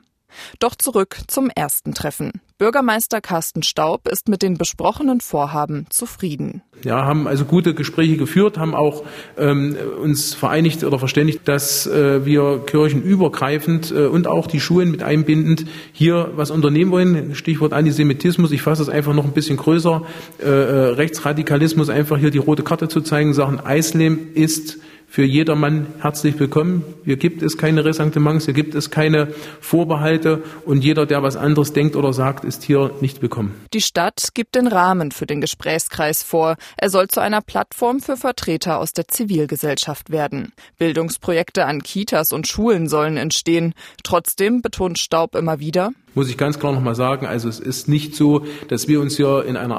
Doch 0.58 0.74
zurück 0.74 1.18
zum 1.26 1.50
ersten 1.54 1.94
Treffen. 1.94 2.40
Bürgermeister 2.56 3.20
Carsten 3.20 3.64
Staub 3.64 4.06
ist 4.08 4.28
mit 4.28 4.40
den 4.40 4.56
besprochenen 4.56 5.20
Vorhaben 5.20 5.86
zufrieden. 5.90 6.62
Ja, 6.84 7.04
haben 7.04 7.26
also 7.26 7.44
gute 7.44 7.74
Gespräche 7.74 8.16
geführt, 8.16 8.58
haben 8.58 8.74
auch 8.74 9.02
ähm, 9.36 9.76
uns 10.00 10.34
vereinigt 10.34 10.84
oder 10.84 10.98
verständigt, 11.00 11.40
dass 11.46 11.86
äh, 11.86 12.24
wir 12.24 12.62
kirchenübergreifend 12.64 13.90
äh, 13.90 14.06
und 14.06 14.28
auch 14.28 14.46
die 14.46 14.60
Schulen 14.60 14.92
mit 14.92 15.02
einbindend 15.02 15.66
hier 15.92 16.30
was 16.36 16.52
unternehmen 16.52 16.92
wollen. 16.92 17.34
Stichwort 17.34 17.72
Antisemitismus. 17.72 18.52
Ich 18.52 18.62
fasse 18.62 18.82
es 18.82 18.88
einfach 18.88 19.14
noch 19.14 19.24
ein 19.24 19.32
bisschen 19.32 19.56
größer. 19.56 20.02
Äh, 20.40 20.46
äh 20.46 20.74
Rechtsradikalismus 20.94 21.88
einfach 21.90 22.18
hier 22.18 22.30
die 22.30 22.38
rote 22.38 22.62
Karte 22.62 22.88
zu 22.88 23.00
zeigen, 23.00 23.34
sagen, 23.34 23.60
Eislem 23.60 24.28
ist 24.34 24.78
für 25.14 25.22
jedermann 25.22 25.86
herzlich 26.00 26.40
willkommen. 26.40 26.82
Hier 27.04 27.16
gibt 27.16 27.40
es 27.42 27.56
keine 27.56 27.84
Ressentiments, 27.84 28.46
hier 28.46 28.54
gibt 28.54 28.74
es 28.74 28.90
keine 28.90 29.28
Vorbehalte 29.60 30.42
und 30.64 30.82
jeder, 30.82 31.06
der 31.06 31.22
was 31.22 31.36
anderes 31.36 31.72
denkt 31.72 31.94
oder 31.94 32.12
sagt, 32.12 32.42
ist 32.42 32.64
hier 32.64 32.90
nicht 33.00 33.22
willkommen. 33.22 33.54
Die 33.72 33.80
Stadt 33.80 34.30
gibt 34.34 34.56
den 34.56 34.66
Rahmen 34.66 35.12
für 35.12 35.24
den 35.24 35.40
Gesprächskreis 35.40 36.24
vor. 36.24 36.56
Er 36.76 36.90
soll 36.90 37.06
zu 37.06 37.20
einer 37.20 37.42
Plattform 37.42 38.00
für 38.00 38.16
Vertreter 38.16 38.80
aus 38.80 38.92
der 38.92 39.06
Zivilgesellschaft 39.06 40.10
werden. 40.10 40.52
Bildungsprojekte 40.78 41.64
an 41.64 41.84
Kitas 41.84 42.32
und 42.32 42.48
Schulen 42.48 42.88
sollen 42.88 43.16
entstehen. 43.16 43.74
Trotzdem 44.02 44.62
betont 44.62 44.98
Staub 44.98 45.36
immer 45.36 45.60
wieder, 45.60 45.92
muss 46.16 46.28
ich 46.28 46.36
ganz 46.36 46.58
klar 46.58 46.72
nochmal 46.72 46.96
sagen, 46.96 47.26
also 47.26 47.48
es 47.48 47.60
ist 47.60 47.88
nicht 47.88 48.16
so, 48.16 48.44
dass 48.68 48.88
wir 48.88 49.00
uns 49.00 49.16
hier 49.16 49.44
in 49.44 49.56
einer 49.56 49.76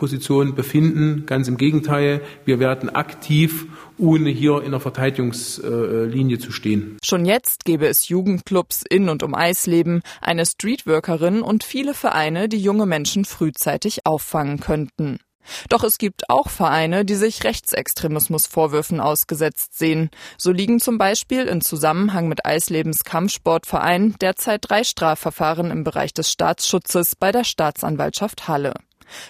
Abwehrposition 0.00 0.54
befinden. 0.54 1.24
Ganz 1.26 1.46
im 1.48 1.58
Gegenteil, 1.58 2.22
wir 2.44 2.58
werden 2.58 2.88
aktiv 2.88 3.66
ohne 3.98 4.30
hier 4.30 4.62
in 4.62 4.70
der 4.70 4.80
Verteidigungslinie 4.80 6.38
zu 6.38 6.52
stehen. 6.52 6.96
Schon 7.04 7.26
jetzt 7.26 7.66
gäbe 7.66 7.86
es 7.86 8.08
Jugendclubs 8.08 8.82
in 8.88 9.10
und 9.10 9.22
um 9.22 9.34
Eisleben, 9.34 10.02
eine 10.22 10.46
Streetworkerin 10.46 11.42
und 11.42 11.64
viele 11.64 11.92
Vereine, 11.92 12.48
die 12.48 12.62
junge 12.62 12.86
Menschen 12.86 13.26
frühzeitig 13.26 14.06
auffangen 14.06 14.60
könnten. 14.60 15.18
Doch 15.68 15.84
es 15.84 15.98
gibt 15.98 16.30
auch 16.30 16.48
Vereine, 16.48 17.04
die 17.04 17.14
sich 17.14 17.44
Rechtsextremismusvorwürfen 17.44 19.00
ausgesetzt 19.00 19.76
sehen. 19.76 20.10
So 20.38 20.52
liegen 20.52 20.80
zum 20.80 20.96
Beispiel 20.96 21.46
in 21.46 21.60
Zusammenhang 21.60 22.28
mit 22.28 22.46
Eislebens 22.46 23.04
Kampfsportverein 23.04 24.14
derzeit 24.20 24.60
drei 24.62 24.84
Strafverfahren 24.84 25.70
im 25.70 25.82
Bereich 25.82 26.14
des 26.14 26.30
Staatsschutzes 26.30 27.16
bei 27.16 27.32
der 27.32 27.44
Staatsanwaltschaft 27.44 28.48
Halle. 28.48 28.74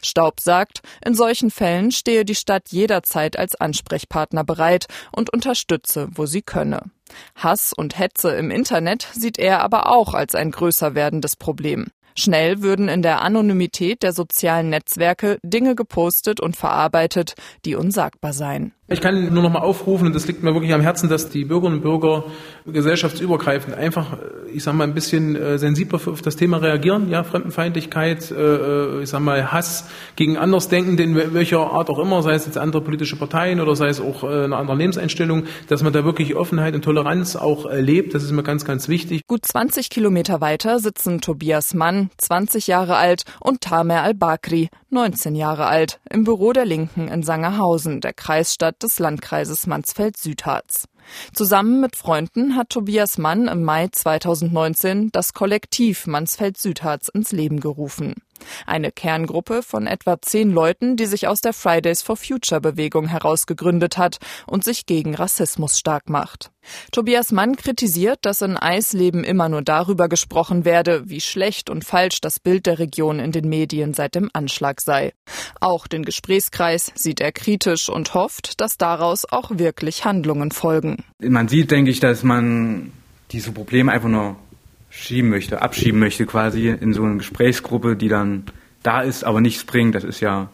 Staub 0.03 0.41
sagt, 0.41 0.81
in 1.05 1.15
solchen 1.15 1.51
Fällen 1.51 1.91
stehe 1.91 2.25
die 2.25 2.35
Stadt 2.35 2.69
jederzeit 2.71 3.39
als 3.39 3.55
Ansprechpartner 3.55 4.45
bereit 4.45 4.87
und 5.13 5.33
unterstütze, 5.33 6.09
wo 6.13 6.27
sie 6.27 6.43
könne. 6.43 6.91
Hass 7.35 7.73
und 7.73 7.99
Hetze 7.99 8.31
im 8.31 8.51
Internet 8.51 9.09
sieht 9.13 9.39
er 9.39 9.63
aber 9.63 9.91
auch 9.91 10.15
als 10.15 10.35
ein 10.35 10.51
größer 10.51 10.95
werdendes 10.95 11.37
Problem. 11.37 11.89
Schnell 12.17 12.61
würden 12.61 12.89
in 12.89 13.03
der 13.03 13.23
Anonymität 13.23 14.03
der 14.03 14.13
sozialen 14.13 14.69
Netzwerke 14.69 15.39
Dinge 15.43 15.75
gepostet 15.75 16.41
und 16.41 16.57
verarbeitet, 16.57 17.35
die 17.65 17.77
unsagbar 17.77 18.33
seien. 18.33 18.75
Ich 18.93 19.01
kann 19.01 19.33
nur 19.33 19.45
noch 19.45 19.53
mal 19.53 19.61
aufrufen, 19.61 20.09
und 20.09 20.17
das 20.17 20.27
liegt 20.27 20.43
mir 20.43 20.53
wirklich 20.53 20.73
am 20.75 20.81
Herzen, 20.81 21.09
dass 21.09 21.29
die 21.29 21.45
Bürgerinnen 21.45 21.77
und 21.77 21.83
Bürger 21.83 22.25
gesellschaftsübergreifend 22.67 23.77
einfach, 23.77 24.17
ich 24.53 24.65
sag 24.65 24.75
mal, 24.75 24.83
ein 24.83 24.95
bisschen 24.95 25.37
äh, 25.37 25.59
sensibler 25.59 26.01
auf 26.05 26.23
das 26.23 26.35
Thema 26.35 26.57
reagieren. 26.57 27.09
Ja, 27.09 27.23
Fremdenfeindlichkeit, 27.23 28.33
äh, 28.33 28.35
äh, 28.35 29.03
ich 29.05 29.09
sag 29.09 29.21
mal, 29.21 29.53
Hass 29.53 29.89
gegen 30.17 30.37
Andersdenkende 30.37 31.05
in 31.05 31.35
welcher 31.35 31.71
Art 31.71 31.89
auch 31.89 32.01
immer, 32.01 32.25
sei 32.25 32.35
es 32.35 32.47
jetzt 32.47 32.59
andere 32.59 32.83
politische 32.83 33.15
Parteien 33.15 33.61
oder 33.61 33.77
sei 33.77 33.91
es 33.91 34.01
auch 34.01 34.25
eine 34.25 34.57
andere 34.57 34.77
Lebenseinstellung, 34.77 35.45
dass 35.69 35.85
man 35.85 35.93
da 35.93 36.05
wirklich 36.05 36.35
Offenheit 36.35 36.75
und 36.75 36.83
Toleranz 36.83 37.37
auch 37.37 37.67
erlebt. 37.67 38.15
Das 38.15 38.25
ist 38.25 38.33
mir 38.33 38.43
ganz, 38.43 38.65
ganz 38.65 38.89
wichtig. 38.89 39.23
Gut 39.29 39.47
20 39.47 39.89
Kilometer 39.91 40.41
weiter 40.41 40.81
sitzen 40.81 41.21
Tobias 41.21 41.75
Mann, 41.75 42.11
20 42.19 42.67
Jahre 42.67 42.97
alt, 42.97 43.23
und 43.39 43.61
Tamer 43.61 44.03
Al-Bakri, 44.03 44.69
19 44.91 45.37
Jahre 45.37 45.67
alt, 45.67 46.01
im 46.11 46.25
Büro 46.25 46.53
der 46.53 46.65
Linken 46.65 47.07
in 47.07 47.23
Sangerhausen, 47.23 48.01
der 48.01 48.13
Kreisstadt 48.13 48.83
des 48.83 48.99
Landkreises 48.99 49.69
Mansfeld-Südharz. 49.69 50.89
Zusammen 51.33 51.81
mit 51.81 51.95
Freunden 51.95 52.57
hat 52.57 52.71
Tobias 52.71 53.17
Mann 53.17 53.47
im 53.47 53.63
Mai 53.63 53.89
2019 53.91 55.11
das 55.13 55.33
Kollektiv 55.33 56.07
Mansfeld-Südharz 56.07 57.09
ins 57.09 57.31
Leben 57.31 57.61
gerufen. 57.61 58.17
Eine 58.67 58.93
Kerngruppe 58.93 59.63
von 59.63 59.87
etwa 59.87 60.21
zehn 60.21 60.51
Leuten, 60.51 60.97
die 60.97 61.07
sich 61.07 61.29
aus 61.29 61.41
der 61.41 61.53
Fridays 61.53 62.03
for 62.03 62.17
Future 62.17 62.61
Bewegung 62.61 63.07
heraus 63.07 63.47
gegründet 63.47 63.99
hat 63.99 64.19
und 64.47 64.65
sich 64.65 64.87
gegen 64.87 65.15
Rassismus 65.15 65.79
stark 65.79 66.09
macht. 66.09 66.51
Tobias 66.93 67.33
Mann 67.33 67.57
kritisiert, 67.57 68.19
dass 68.23 68.43
in 68.43 68.57
Eisleben 68.57 69.25
immer 69.25 69.49
nur 69.49 69.63
darüber 69.63 70.09
gesprochen 70.09 70.65
werde, 70.65 71.09
wie 71.09 71.21
schlecht 71.21 71.71
und 71.71 71.85
falsch 71.85 72.21
das 72.21 72.39
Bild 72.39 72.67
der 72.67 72.79
Region 72.79 73.19
in 73.19 73.33
den 73.33 73.49
Medien 73.49 73.95
seit 73.95 74.15
dem 74.15 74.31
Anschlag 74.33 74.81
sei. 74.81 75.13
Auch 75.61 75.87
den 75.87 76.05
Gesprächskreis 76.05 76.93
sieht 76.95 77.21
er 77.21 77.33
kritisch 77.33 77.89
und 77.89 78.15
hofft, 78.15 78.61
dass 78.61 78.77
daraus 78.77 79.25
auch 79.31 79.51
wirklich 79.55 80.05
Handlungen 80.05 80.51
folgen. 80.51 81.05
Man 81.19 81.49
sieht, 81.49 81.71
denke 81.71 81.91
ich, 81.91 82.01
dass 82.01 82.23
man 82.23 82.93
diese 83.33 83.53
Probleme 83.53 83.93
einfach 83.93 84.09
nur 84.09 84.37
schieben 84.91 85.31
möchte, 85.31 85.63
abschieben 85.63 85.99
möchte 85.99 86.27
quasi 86.27 86.69
in 86.69 86.93
so 86.93 87.03
eine 87.03 87.17
Gesprächsgruppe, 87.17 87.97
die 87.97 88.09
dann 88.09 88.45
da 88.83 89.01
ist, 89.01 89.25
aber 89.25 89.41
nichts 89.41 89.65
bringt. 89.65 89.95
Das 89.95 90.05
ist 90.05 90.21
ja, 90.21 90.51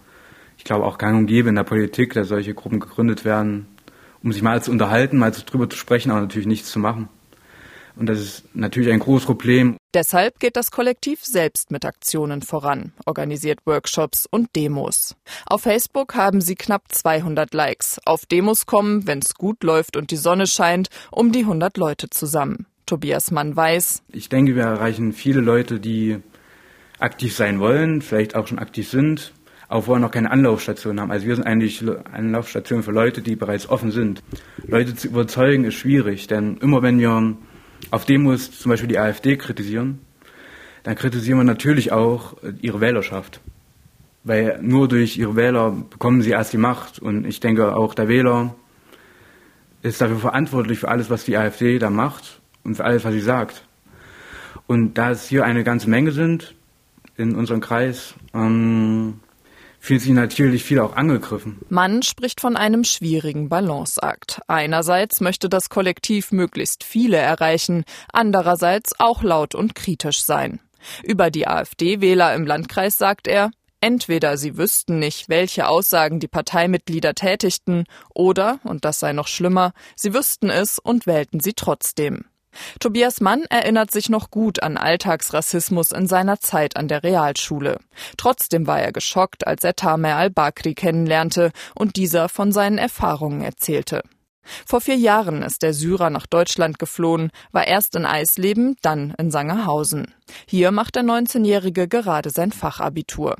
ich 0.58 0.64
glaube, 0.64 0.84
auch 0.84 0.98
gang 0.98 1.18
und 1.18 1.26
gäbe 1.26 1.48
in 1.48 1.54
der 1.54 1.64
Politik, 1.64 2.12
dass 2.12 2.28
solche 2.28 2.54
Gruppen 2.54 2.78
gegründet 2.78 3.24
werden, 3.24 3.66
um 4.22 4.32
sich 4.32 4.42
mal 4.42 4.62
zu 4.62 4.70
unterhalten, 4.70 5.16
mal 5.16 5.32
drüber 5.32 5.68
zu 5.68 5.76
sprechen, 5.76 6.10
aber 6.10 6.20
natürlich 6.20 6.46
nichts 6.46 6.70
zu 6.70 6.78
machen. 6.78 7.08
Und 7.96 8.10
das 8.10 8.18
ist 8.18 8.54
natürlich 8.54 8.92
ein 8.92 8.98
großes 8.98 9.24
Problem. 9.24 9.78
Deshalb 9.94 10.38
geht 10.38 10.56
das 10.56 10.70
Kollektiv 10.70 11.24
selbst 11.24 11.70
mit 11.70 11.86
Aktionen 11.86 12.42
voran, 12.42 12.92
organisiert 13.06 13.60
Workshops 13.64 14.26
und 14.30 14.54
Demos. 14.54 15.16
Auf 15.46 15.62
Facebook 15.62 16.14
haben 16.14 16.42
sie 16.42 16.56
knapp 16.56 16.92
200 16.92 17.54
Likes. 17.54 17.98
Auf 18.04 18.26
Demos 18.26 18.66
kommen, 18.66 19.06
wenn 19.06 19.20
es 19.20 19.34
gut 19.34 19.64
läuft 19.64 19.96
und 19.96 20.10
die 20.10 20.16
Sonne 20.16 20.46
scheint, 20.46 20.88
um 21.10 21.32
die 21.32 21.40
100 21.40 21.78
Leute 21.78 22.10
zusammen. 22.10 22.66
Tobias 22.86 23.32
Mann 23.32 23.56
weiß. 23.56 24.04
Ich 24.12 24.28
denke, 24.28 24.54
wir 24.54 24.62
erreichen 24.62 25.12
viele 25.12 25.40
Leute, 25.40 25.80
die 25.80 26.18
aktiv 27.00 27.34
sein 27.34 27.58
wollen, 27.58 28.00
vielleicht 28.00 28.36
auch 28.36 28.46
schon 28.46 28.60
aktiv 28.60 28.88
sind, 28.88 29.32
auch 29.68 29.84
vorher 29.84 30.00
noch 30.00 30.12
keine 30.12 30.30
Anlaufstation 30.30 31.00
haben. 31.00 31.10
Also 31.10 31.26
wir 31.26 31.34
sind 31.34 31.46
eigentlich 31.46 31.84
Anlaufstation 32.12 32.84
für 32.84 32.92
Leute, 32.92 33.22
die 33.22 33.34
bereits 33.34 33.68
offen 33.68 33.90
sind. 33.90 34.22
Leute 34.66 34.94
zu 34.94 35.08
überzeugen 35.08 35.64
ist 35.64 35.74
schwierig, 35.74 36.28
denn 36.28 36.58
immer 36.58 36.80
wenn 36.82 37.00
wir 37.00 37.36
auf 37.90 38.04
Demos 38.04 38.56
zum 38.56 38.70
Beispiel 38.70 38.88
die 38.88 38.98
AfD 38.98 39.36
kritisieren, 39.36 39.98
dann 40.84 40.94
kritisieren 40.94 41.38
wir 41.38 41.44
natürlich 41.44 41.90
auch 41.90 42.36
ihre 42.62 42.80
Wählerschaft. 42.80 43.40
Weil 44.22 44.60
nur 44.62 44.86
durch 44.86 45.18
ihre 45.18 45.34
Wähler 45.34 45.72
bekommen 45.72 46.22
sie 46.22 46.30
erst 46.30 46.52
die 46.52 46.58
Macht. 46.58 47.00
Und 47.00 47.26
ich 47.26 47.40
denke, 47.40 47.76
auch 47.76 47.94
der 47.94 48.08
Wähler 48.08 48.54
ist 49.82 50.00
dafür 50.00 50.18
verantwortlich 50.18 50.78
für 50.78 50.88
alles, 50.88 51.10
was 51.10 51.24
die 51.24 51.36
AfD 51.36 51.78
da 51.80 51.90
macht 51.90 52.40
und 52.66 52.74
für 52.74 52.84
alles, 52.84 53.04
was 53.04 53.12
sie 53.12 53.20
sagt. 53.20 53.62
Und 54.66 54.94
da 54.94 55.12
es 55.12 55.28
hier 55.28 55.44
eine 55.44 55.64
ganze 55.64 55.88
Menge 55.88 56.12
sind 56.12 56.54
in 57.16 57.36
unserem 57.36 57.60
Kreis, 57.60 58.14
ähm, 58.34 59.20
fühlt 59.78 60.02
sich 60.02 60.10
natürlich 60.10 60.64
viele 60.64 60.82
auch 60.82 60.96
angegriffen. 60.96 61.60
Mann 61.68 62.02
spricht 62.02 62.40
von 62.40 62.56
einem 62.56 62.82
schwierigen 62.82 63.48
Balanceakt. 63.48 64.40
Einerseits 64.48 65.20
möchte 65.20 65.48
das 65.48 65.68
Kollektiv 65.68 66.32
möglichst 66.32 66.82
viele 66.82 67.16
erreichen, 67.16 67.84
andererseits 68.12 68.98
auch 68.98 69.22
laut 69.22 69.54
und 69.54 69.76
kritisch 69.76 70.22
sein. 70.22 70.60
Über 71.04 71.30
die 71.30 71.46
AfD-Wähler 71.46 72.34
im 72.34 72.46
Landkreis 72.46 72.98
sagt 72.98 73.28
er, 73.28 73.50
Entweder 73.80 74.38
sie 74.38 74.56
wüssten 74.56 74.98
nicht, 74.98 75.28
welche 75.28 75.68
Aussagen 75.68 76.18
die 76.18 76.28
Parteimitglieder 76.28 77.14
tätigten, 77.14 77.84
oder, 78.14 78.58
und 78.64 78.84
das 78.84 78.98
sei 78.98 79.12
noch 79.12 79.28
schlimmer, 79.28 79.72
sie 79.94 80.14
wüssten 80.14 80.48
es 80.48 80.78
und 80.78 81.06
wählten 81.06 81.40
sie 81.40 81.52
trotzdem. 81.52 82.24
Tobias 82.80 83.20
Mann 83.20 83.44
erinnert 83.50 83.90
sich 83.90 84.08
noch 84.08 84.30
gut 84.30 84.62
an 84.62 84.76
Alltagsrassismus 84.76 85.92
in 85.92 86.06
seiner 86.06 86.40
Zeit 86.40 86.76
an 86.76 86.88
der 86.88 87.02
Realschule. 87.02 87.78
Trotzdem 88.16 88.66
war 88.66 88.80
er 88.80 88.92
geschockt, 88.92 89.46
als 89.46 89.64
er 89.64 89.76
Tamer 89.76 90.16
al-Bakri 90.16 90.74
kennenlernte 90.74 91.52
und 91.74 91.96
dieser 91.96 92.28
von 92.28 92.52
seinen 92.52 92.78
Erfahrungen 92.78 93.42
erzählte. 93.42 94.02
Vor 94.64 94.80
vier 94.80 94.96
Jahren 94.96 95.42
ist 95.42 95.62
der 95.62 95.74
Syrer 95.74 96.10
nach 96.10 96.26
Deutschland 96.26 96.78
geflohen, 96.78 97.30
war 97.52 97.66
erst 97.66 97.96
in 97.96 98.06
Eisleben, 98.06 98.76
dann 98.82 99.14
in 99.18 99.30
Sangerhausen. 99.30 100.14
Hier 100.46 100.70
macht 100.70 100.94
der 100.96 101.02
19-Jährige 101.02 101.88
gerade 101.88 102.30
sein 102.30 102.52
Fachabitur. 102.52 103.36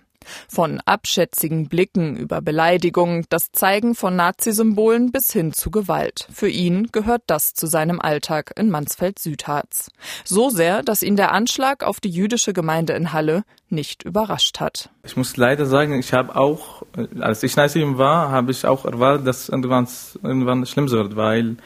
Von 0.49 0.81
abschätzigen 0.85 1.69
Blicken 1.69 2.17
über 2.17 2.41
Beleidigungen, 2.41 3.25
das 3.29 3.53
Zeigen 3.53 3.95
von 3.95 4.17
Nazisymbolen 4.17 5.13
bis 5.13 5.33
hin 5.33 5.53
zu 5.53 5.71
Gewalt. 5.71 6.29
Für 6.33 6.49
ihn 6.49 6.89
gehört 6.93 7.23
das 7.27 7.55
zu 7.55 7.67
seinem 7.67 8.01
Alltag 8.01 8.53
in 8.57 8.71
Mansfeld-Südharz. 8.71 9.91
So 10.25 10.51
sehr, 10.51 10.83
dass 10.83 11.03
ihn 11.03 11.17
der 11.17 11.33
Anschlag 11.33 11.85
auf 11.85 12.01
die 12.01 12.11
jüdische 12.11 12.53
Gemeinde 12.53 12.93
in 12.95 13.13
Halle 13.13 13.45
nicht 13.69 14.05
überrascht 14.05 14.61
hat. 14.61 14.91
Ich 15.03 15.17
muss 15.17 15.37
leider 15.37 15.67
sagen, 15.67 15.99
ich 15.99 16.13
habe 16.13 16.37
auch, 16.37 16.83
als 17.21 17.43
ich 17.43 17.57
19 17.57 17.99
war, 17.99 18.31
habe 18.31 18.53
ich 18.53 18.65
auch 18.65 18.85
erwartet, 18.85 19.27
dass 19.27 19.49
irgendwann, 19.49 19.89
irgendwann 20.23 20.67
schlimm 20.67 20.91
wird, 20.91 21.17
weil 21.17 21.57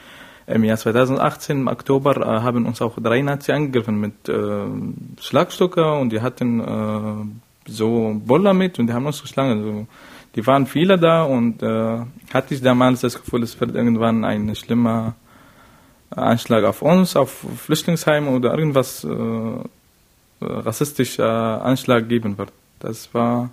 Im 0.47 0.63
Jahr 0.63 0.77
2018, 0.77 1.61
im 1.61 1.67
Oktober, 1.67 2.17
äh, 2.17 2.41
haben 2.41 2.65
uns 2.65 2.81
auch 2.81 2.97
drei 2.99 3.21
Nazis 3.21 3.53
angegriffen 3.53 3.99
mit 3.99 4.27
äh, 4.27 4.65
Schlagstücke 5.19 5.93
und 5.93 6.09
die 6.11 6.21
hatten 6.21 6.59
äh, 6.59 7.40
so 7.67 8.19
Boller 8.25 8.53
mit 8.53 8.79
und 8.79 8.87
die 8.87 8.93
haben 8.93 9.05
uns 9.05 9.21
geschlagen. 9.21 9.51
Also, 9.51 9.87
die 10.35 10.47
waren 10.47 10.65
viele 10.65 10.97
da 10.97 11.23
und 11.23 11.61
äh, 11.61 11.99
hatte 12.33 12.53
ich 12.53 12.61
damals 12.61 13.01
das 13.01 13.19
Gefühl, 13.19 13.43
es 13.43 13.59
wird 13.59 13.75
irgendwann 13.75 14.23
ein 14.23 14.55
schlimmer 14.55 15.15
Anschlag 16.09 16.63
auf 16.63 16.81
uns, 16.81 17.15
auf 17.15 17.45
Flüchtlingsheime 17.57 18.29
oder 18.29 18.57
irgendwas 18.57 19.03
äh, 19.03 19.07
rassistischer 20.41 21.63
Anschlag 21.63 22.09
geben 22.09 22.37
wird. 22.37 22.51
Das 22.79 23.13
war, 23.13 23.51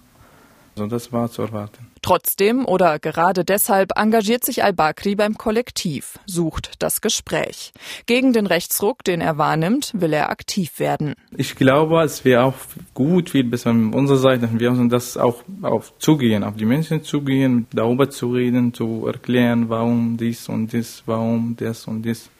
also 0.81 0.87
das 0.95 1.12
war 1.12 1.31
zu 1.31 1.43
erwarten. 1.43 1.87
Trotzdem 2.03 2.64
oder 2.64 2.99
gerade 3.01 3.45
deshalb 3.45 3.91
engagiert 3.97 4.45
sich 4.45 4.62
Al-Bakri 4.62 5.17
beim 5.17 5.37
Kollektiv, 5.37 6.19
sucht 6.27 6.75
das 6.79 7.01
Gespräch. 7.01 7.73
Gegen 8.07 8.33
den 8.33 8.47
Rechtsruck, 8.47 9.03
den 9.03 9.21
er 9.21 9.38
wahrnimmt, 9.38 9.93
will 9.95 10.12
er 10.12 10.31
aktiv 10.31 10.79
werden. 10.79 11.14
Ich 11.37 11.57
glaube, 11.57 12.03
es 12.03 12.25
wäre 12.25 12.45
auch 12.45 12.55
gut, 12.95 13.31
viel 13.31 13.45
besser 13.45 13.71
von 13.71 13.93
unserer 13.93 14.19
Seite, 14.19 14.49
wir 14.53 14.71
müssen 14.71 14.88
das 14.88 15.17
auch 15.17 15.43
auf 15.62 15.99
zugehen, 15.99 16.45
auf 16.45 16.57
die 16.57 16.67
Menschen 16.67 17.03
zugehen, 17.03 17.67
darüber 17.73 18.09
zu 18.09 18.31
reden, 18.33 18.73
zu 18.73 19.07
erklären, 19.07 19.69
warum 19.69 20.17
dies 20.17 20.49
und 20.49 20.73
dies, 20.73 21.03
warum 21.07 21.57
das 21.59 21.87
und 21.87 22.03
dies. 22.03 22.31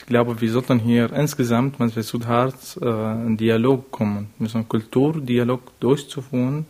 Ich 0.00 0.06
glaube, 0.06 0.40
wir 0.40 0.50
sollten 0.50 0.80
hier 0.80 1.12
insgesamt, 1.12 1.78
man 1.78 1.90
versucht 1.90 2.26
hart, 2.26 2.76
äh, 2.80 2.86
einen 2.86 3.36
Dialog 3.36 3.92
kommen, 3.92 4.30
wir 4.36 4.44
müssen 4.44 4.58
einen 4.58 4.68
Kulturdialog 4.68 5.78
durchzuführen 5.78 6.66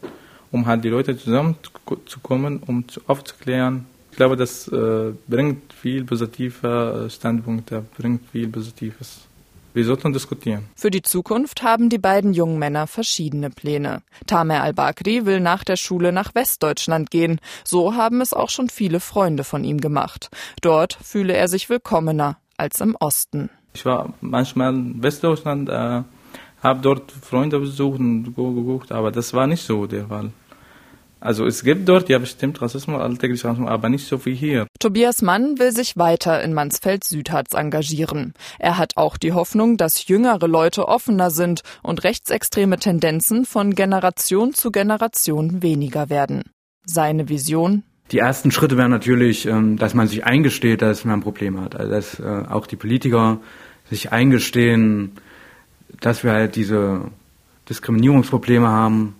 um 0.53 0.67
halt 0.67 0.85
die 0.85 0.89
Leute 0.89 1.19
zusammenzukommen, 1.19 2.63
um 2.67 2.85
aufzuklären. 3.07 3.87
Ich 4.11 4.17
glaube, 4.19 4.37
das 4.37 4.69
äh, 4.69 5.13
bringt 5.27 5.73
viel 5.73 6.05
positive 6.05 7.09
Standpunkte, 7.11 7.85
bringt 7.97 8.29
viel 8.31 8.49
Positives. 8.49 9.27
Wir 9.75 9.87
sollten 9.87 10.13
diskutieren. 10.13 10.69
Für 10.77 10.91
die 10.91 11.01
Zukunft 11.01 11.63
haben 11.63 11.89
die 11.89 11.99
beiden 11.99 12.35
jungen 12.35 12.59
Männer 12.59 12.87
verschiedene 12.87 13.49
Pläne. 13.49 14.03
Tamer 14.27 14.63
al-Bakri 14.63 15.25
will 15.25 15.41
nach 15.41 15.65
der 15.65 15.77
Schule 15.77 16.13
nach 16.13 16.35
Westdeutschland 16.35 17.11
gehen. 17.11 17.41
So 17.65 17.95
haben 17.95 18.21
es 18.21 18.35
auch 18.35 18.51
schon 18.51 18.69
viele 18.69 19.01
Freunde 19.01 19.45
von 19.45 19.65
ihm 19.65 19.81
gemacht. 19.81 20.29
Dort 20.61 20.99
fühle 21.03 21.33
er 21.33 21.49
sich 21.49 21.71
willkommener 21.71 22.37
als 22.59 22.83
im 22.83 22.97
Osten. 23.01 23.49
Ich 23.73 23.87
war 23.87 24.13
manchmal 24.21 24.75
in 24.75 25.03
Westdeutschland, 25.03 25.71
äh, 25.71 26.03
habe 26.63 26.81
dort 26.83 27.11
Freunde 27.11 27.59
besucht 27.59 27.99
und 27.99 28.25
geguckt, 28.37 28.93
aber 28.93 29.11
das 29.11 29.33
war 29.33 29.47
nicht 29.47 29.63
so 29.63 29.87
der 29.87 30.07
Fall. 30.07 30.33
Also 31.23 31.47
es 31.47 31.63
gibt 31.63 31.89
dort 31.89 32.09
ja 32.09 32.19
bestimmt 32.19 32.61
Rassismus, 32.61 33.01
alltäglicher 33.01 33.51
Rassismus, 33.51 33.71
aber 33.71 33.89
nicht 33.89 34.09
so 34.09 34.27
wie 34.27 34.35
hier. 34.35 34.67
Tobias 34.81 35.23
Mann 35.23 35.57
will 35.57 35.71
sich 35.71 35.97
weiter 35.97 36.43
in 36.43 36.53
Mansfeld-Südharz 36.53 37.53
engagieren. 37.53 38.35
Er 38.59 38.77
hat 38.77 38.97
auch 38.97 39.17
die 39.17 39.33
Hoffnung, 39.33 39.77
dass 39.77 40.09
jüngere 40.09 40.49
Leute 40.49 40.89
offener 40.89 41.31
sind 41.31 41.63
und 41.85 42.03
rechtsextreme 42.03 42.77
Tendenzen 42.77 43.45
von 43.45 43.77
Generation 43.77 44.53
zu 44.53 44.73
Generation 44.73 45.63
weniger 45.63 46.11
werden. 46.11 46.43
Seine 46.85 47.29
Vision? 47.29 47.85
Die 48.11 48.19
ersten 48.19 48.51
Schritte 48.51 48.77
wären 48.77 48.91
natürlich, 48.91 49.47
ähm, 49.47 49.77
dass 49.79 49.95
man 49.95 50.09
sich 50.09 50.25
eingesteht, 50.25 50.83
dass 50.83 51.05
man 51.05 51.21
ein 51.21 51.23
Problem 51.23 51.61
hat. 51.61 51.77
Also 51.77 51.93
dass 51.93 52.19
äh, 52.19 52.45
auch 52.51 52.67
die 52.67 52.77
Politiker 52.77 53.41
sich 53.89 54.11
eingestehen, 54.11 55.13
dass 56.01 56.25
wir 56.25 56.33
halt 56.33 56.57
diese 56.57 57.03
Diskriminierungsprobleme 57.69 58.67
haben, 58.67 59.15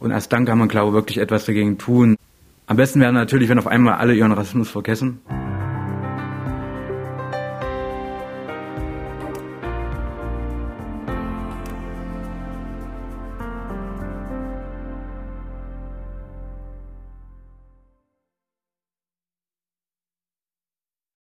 und 0.00 0.10
erst 0.10 0.32
dann 0.32 0.46
kann 0.46 0.58
man, 0.58 0.68
glaube 0.68 0.88
ich, 0.88 0.94
wirklich 0.94 1.18
etwas 1.18 1.44
dagegen 1.44 1.78
tun. 1.78 2.16
Am 2.66 2.76
besten 2.76 3.00
wäre 3.00 3.12
natürlich, 3.12 3.48
wenn 3.48 3.58
auf 3.58 3.66
einmal 3.66 3.94
alle 3.94 4.14
ihren 4.14 4.32
Rassismus 4.32 4.70
vergessen. 4.70 5.20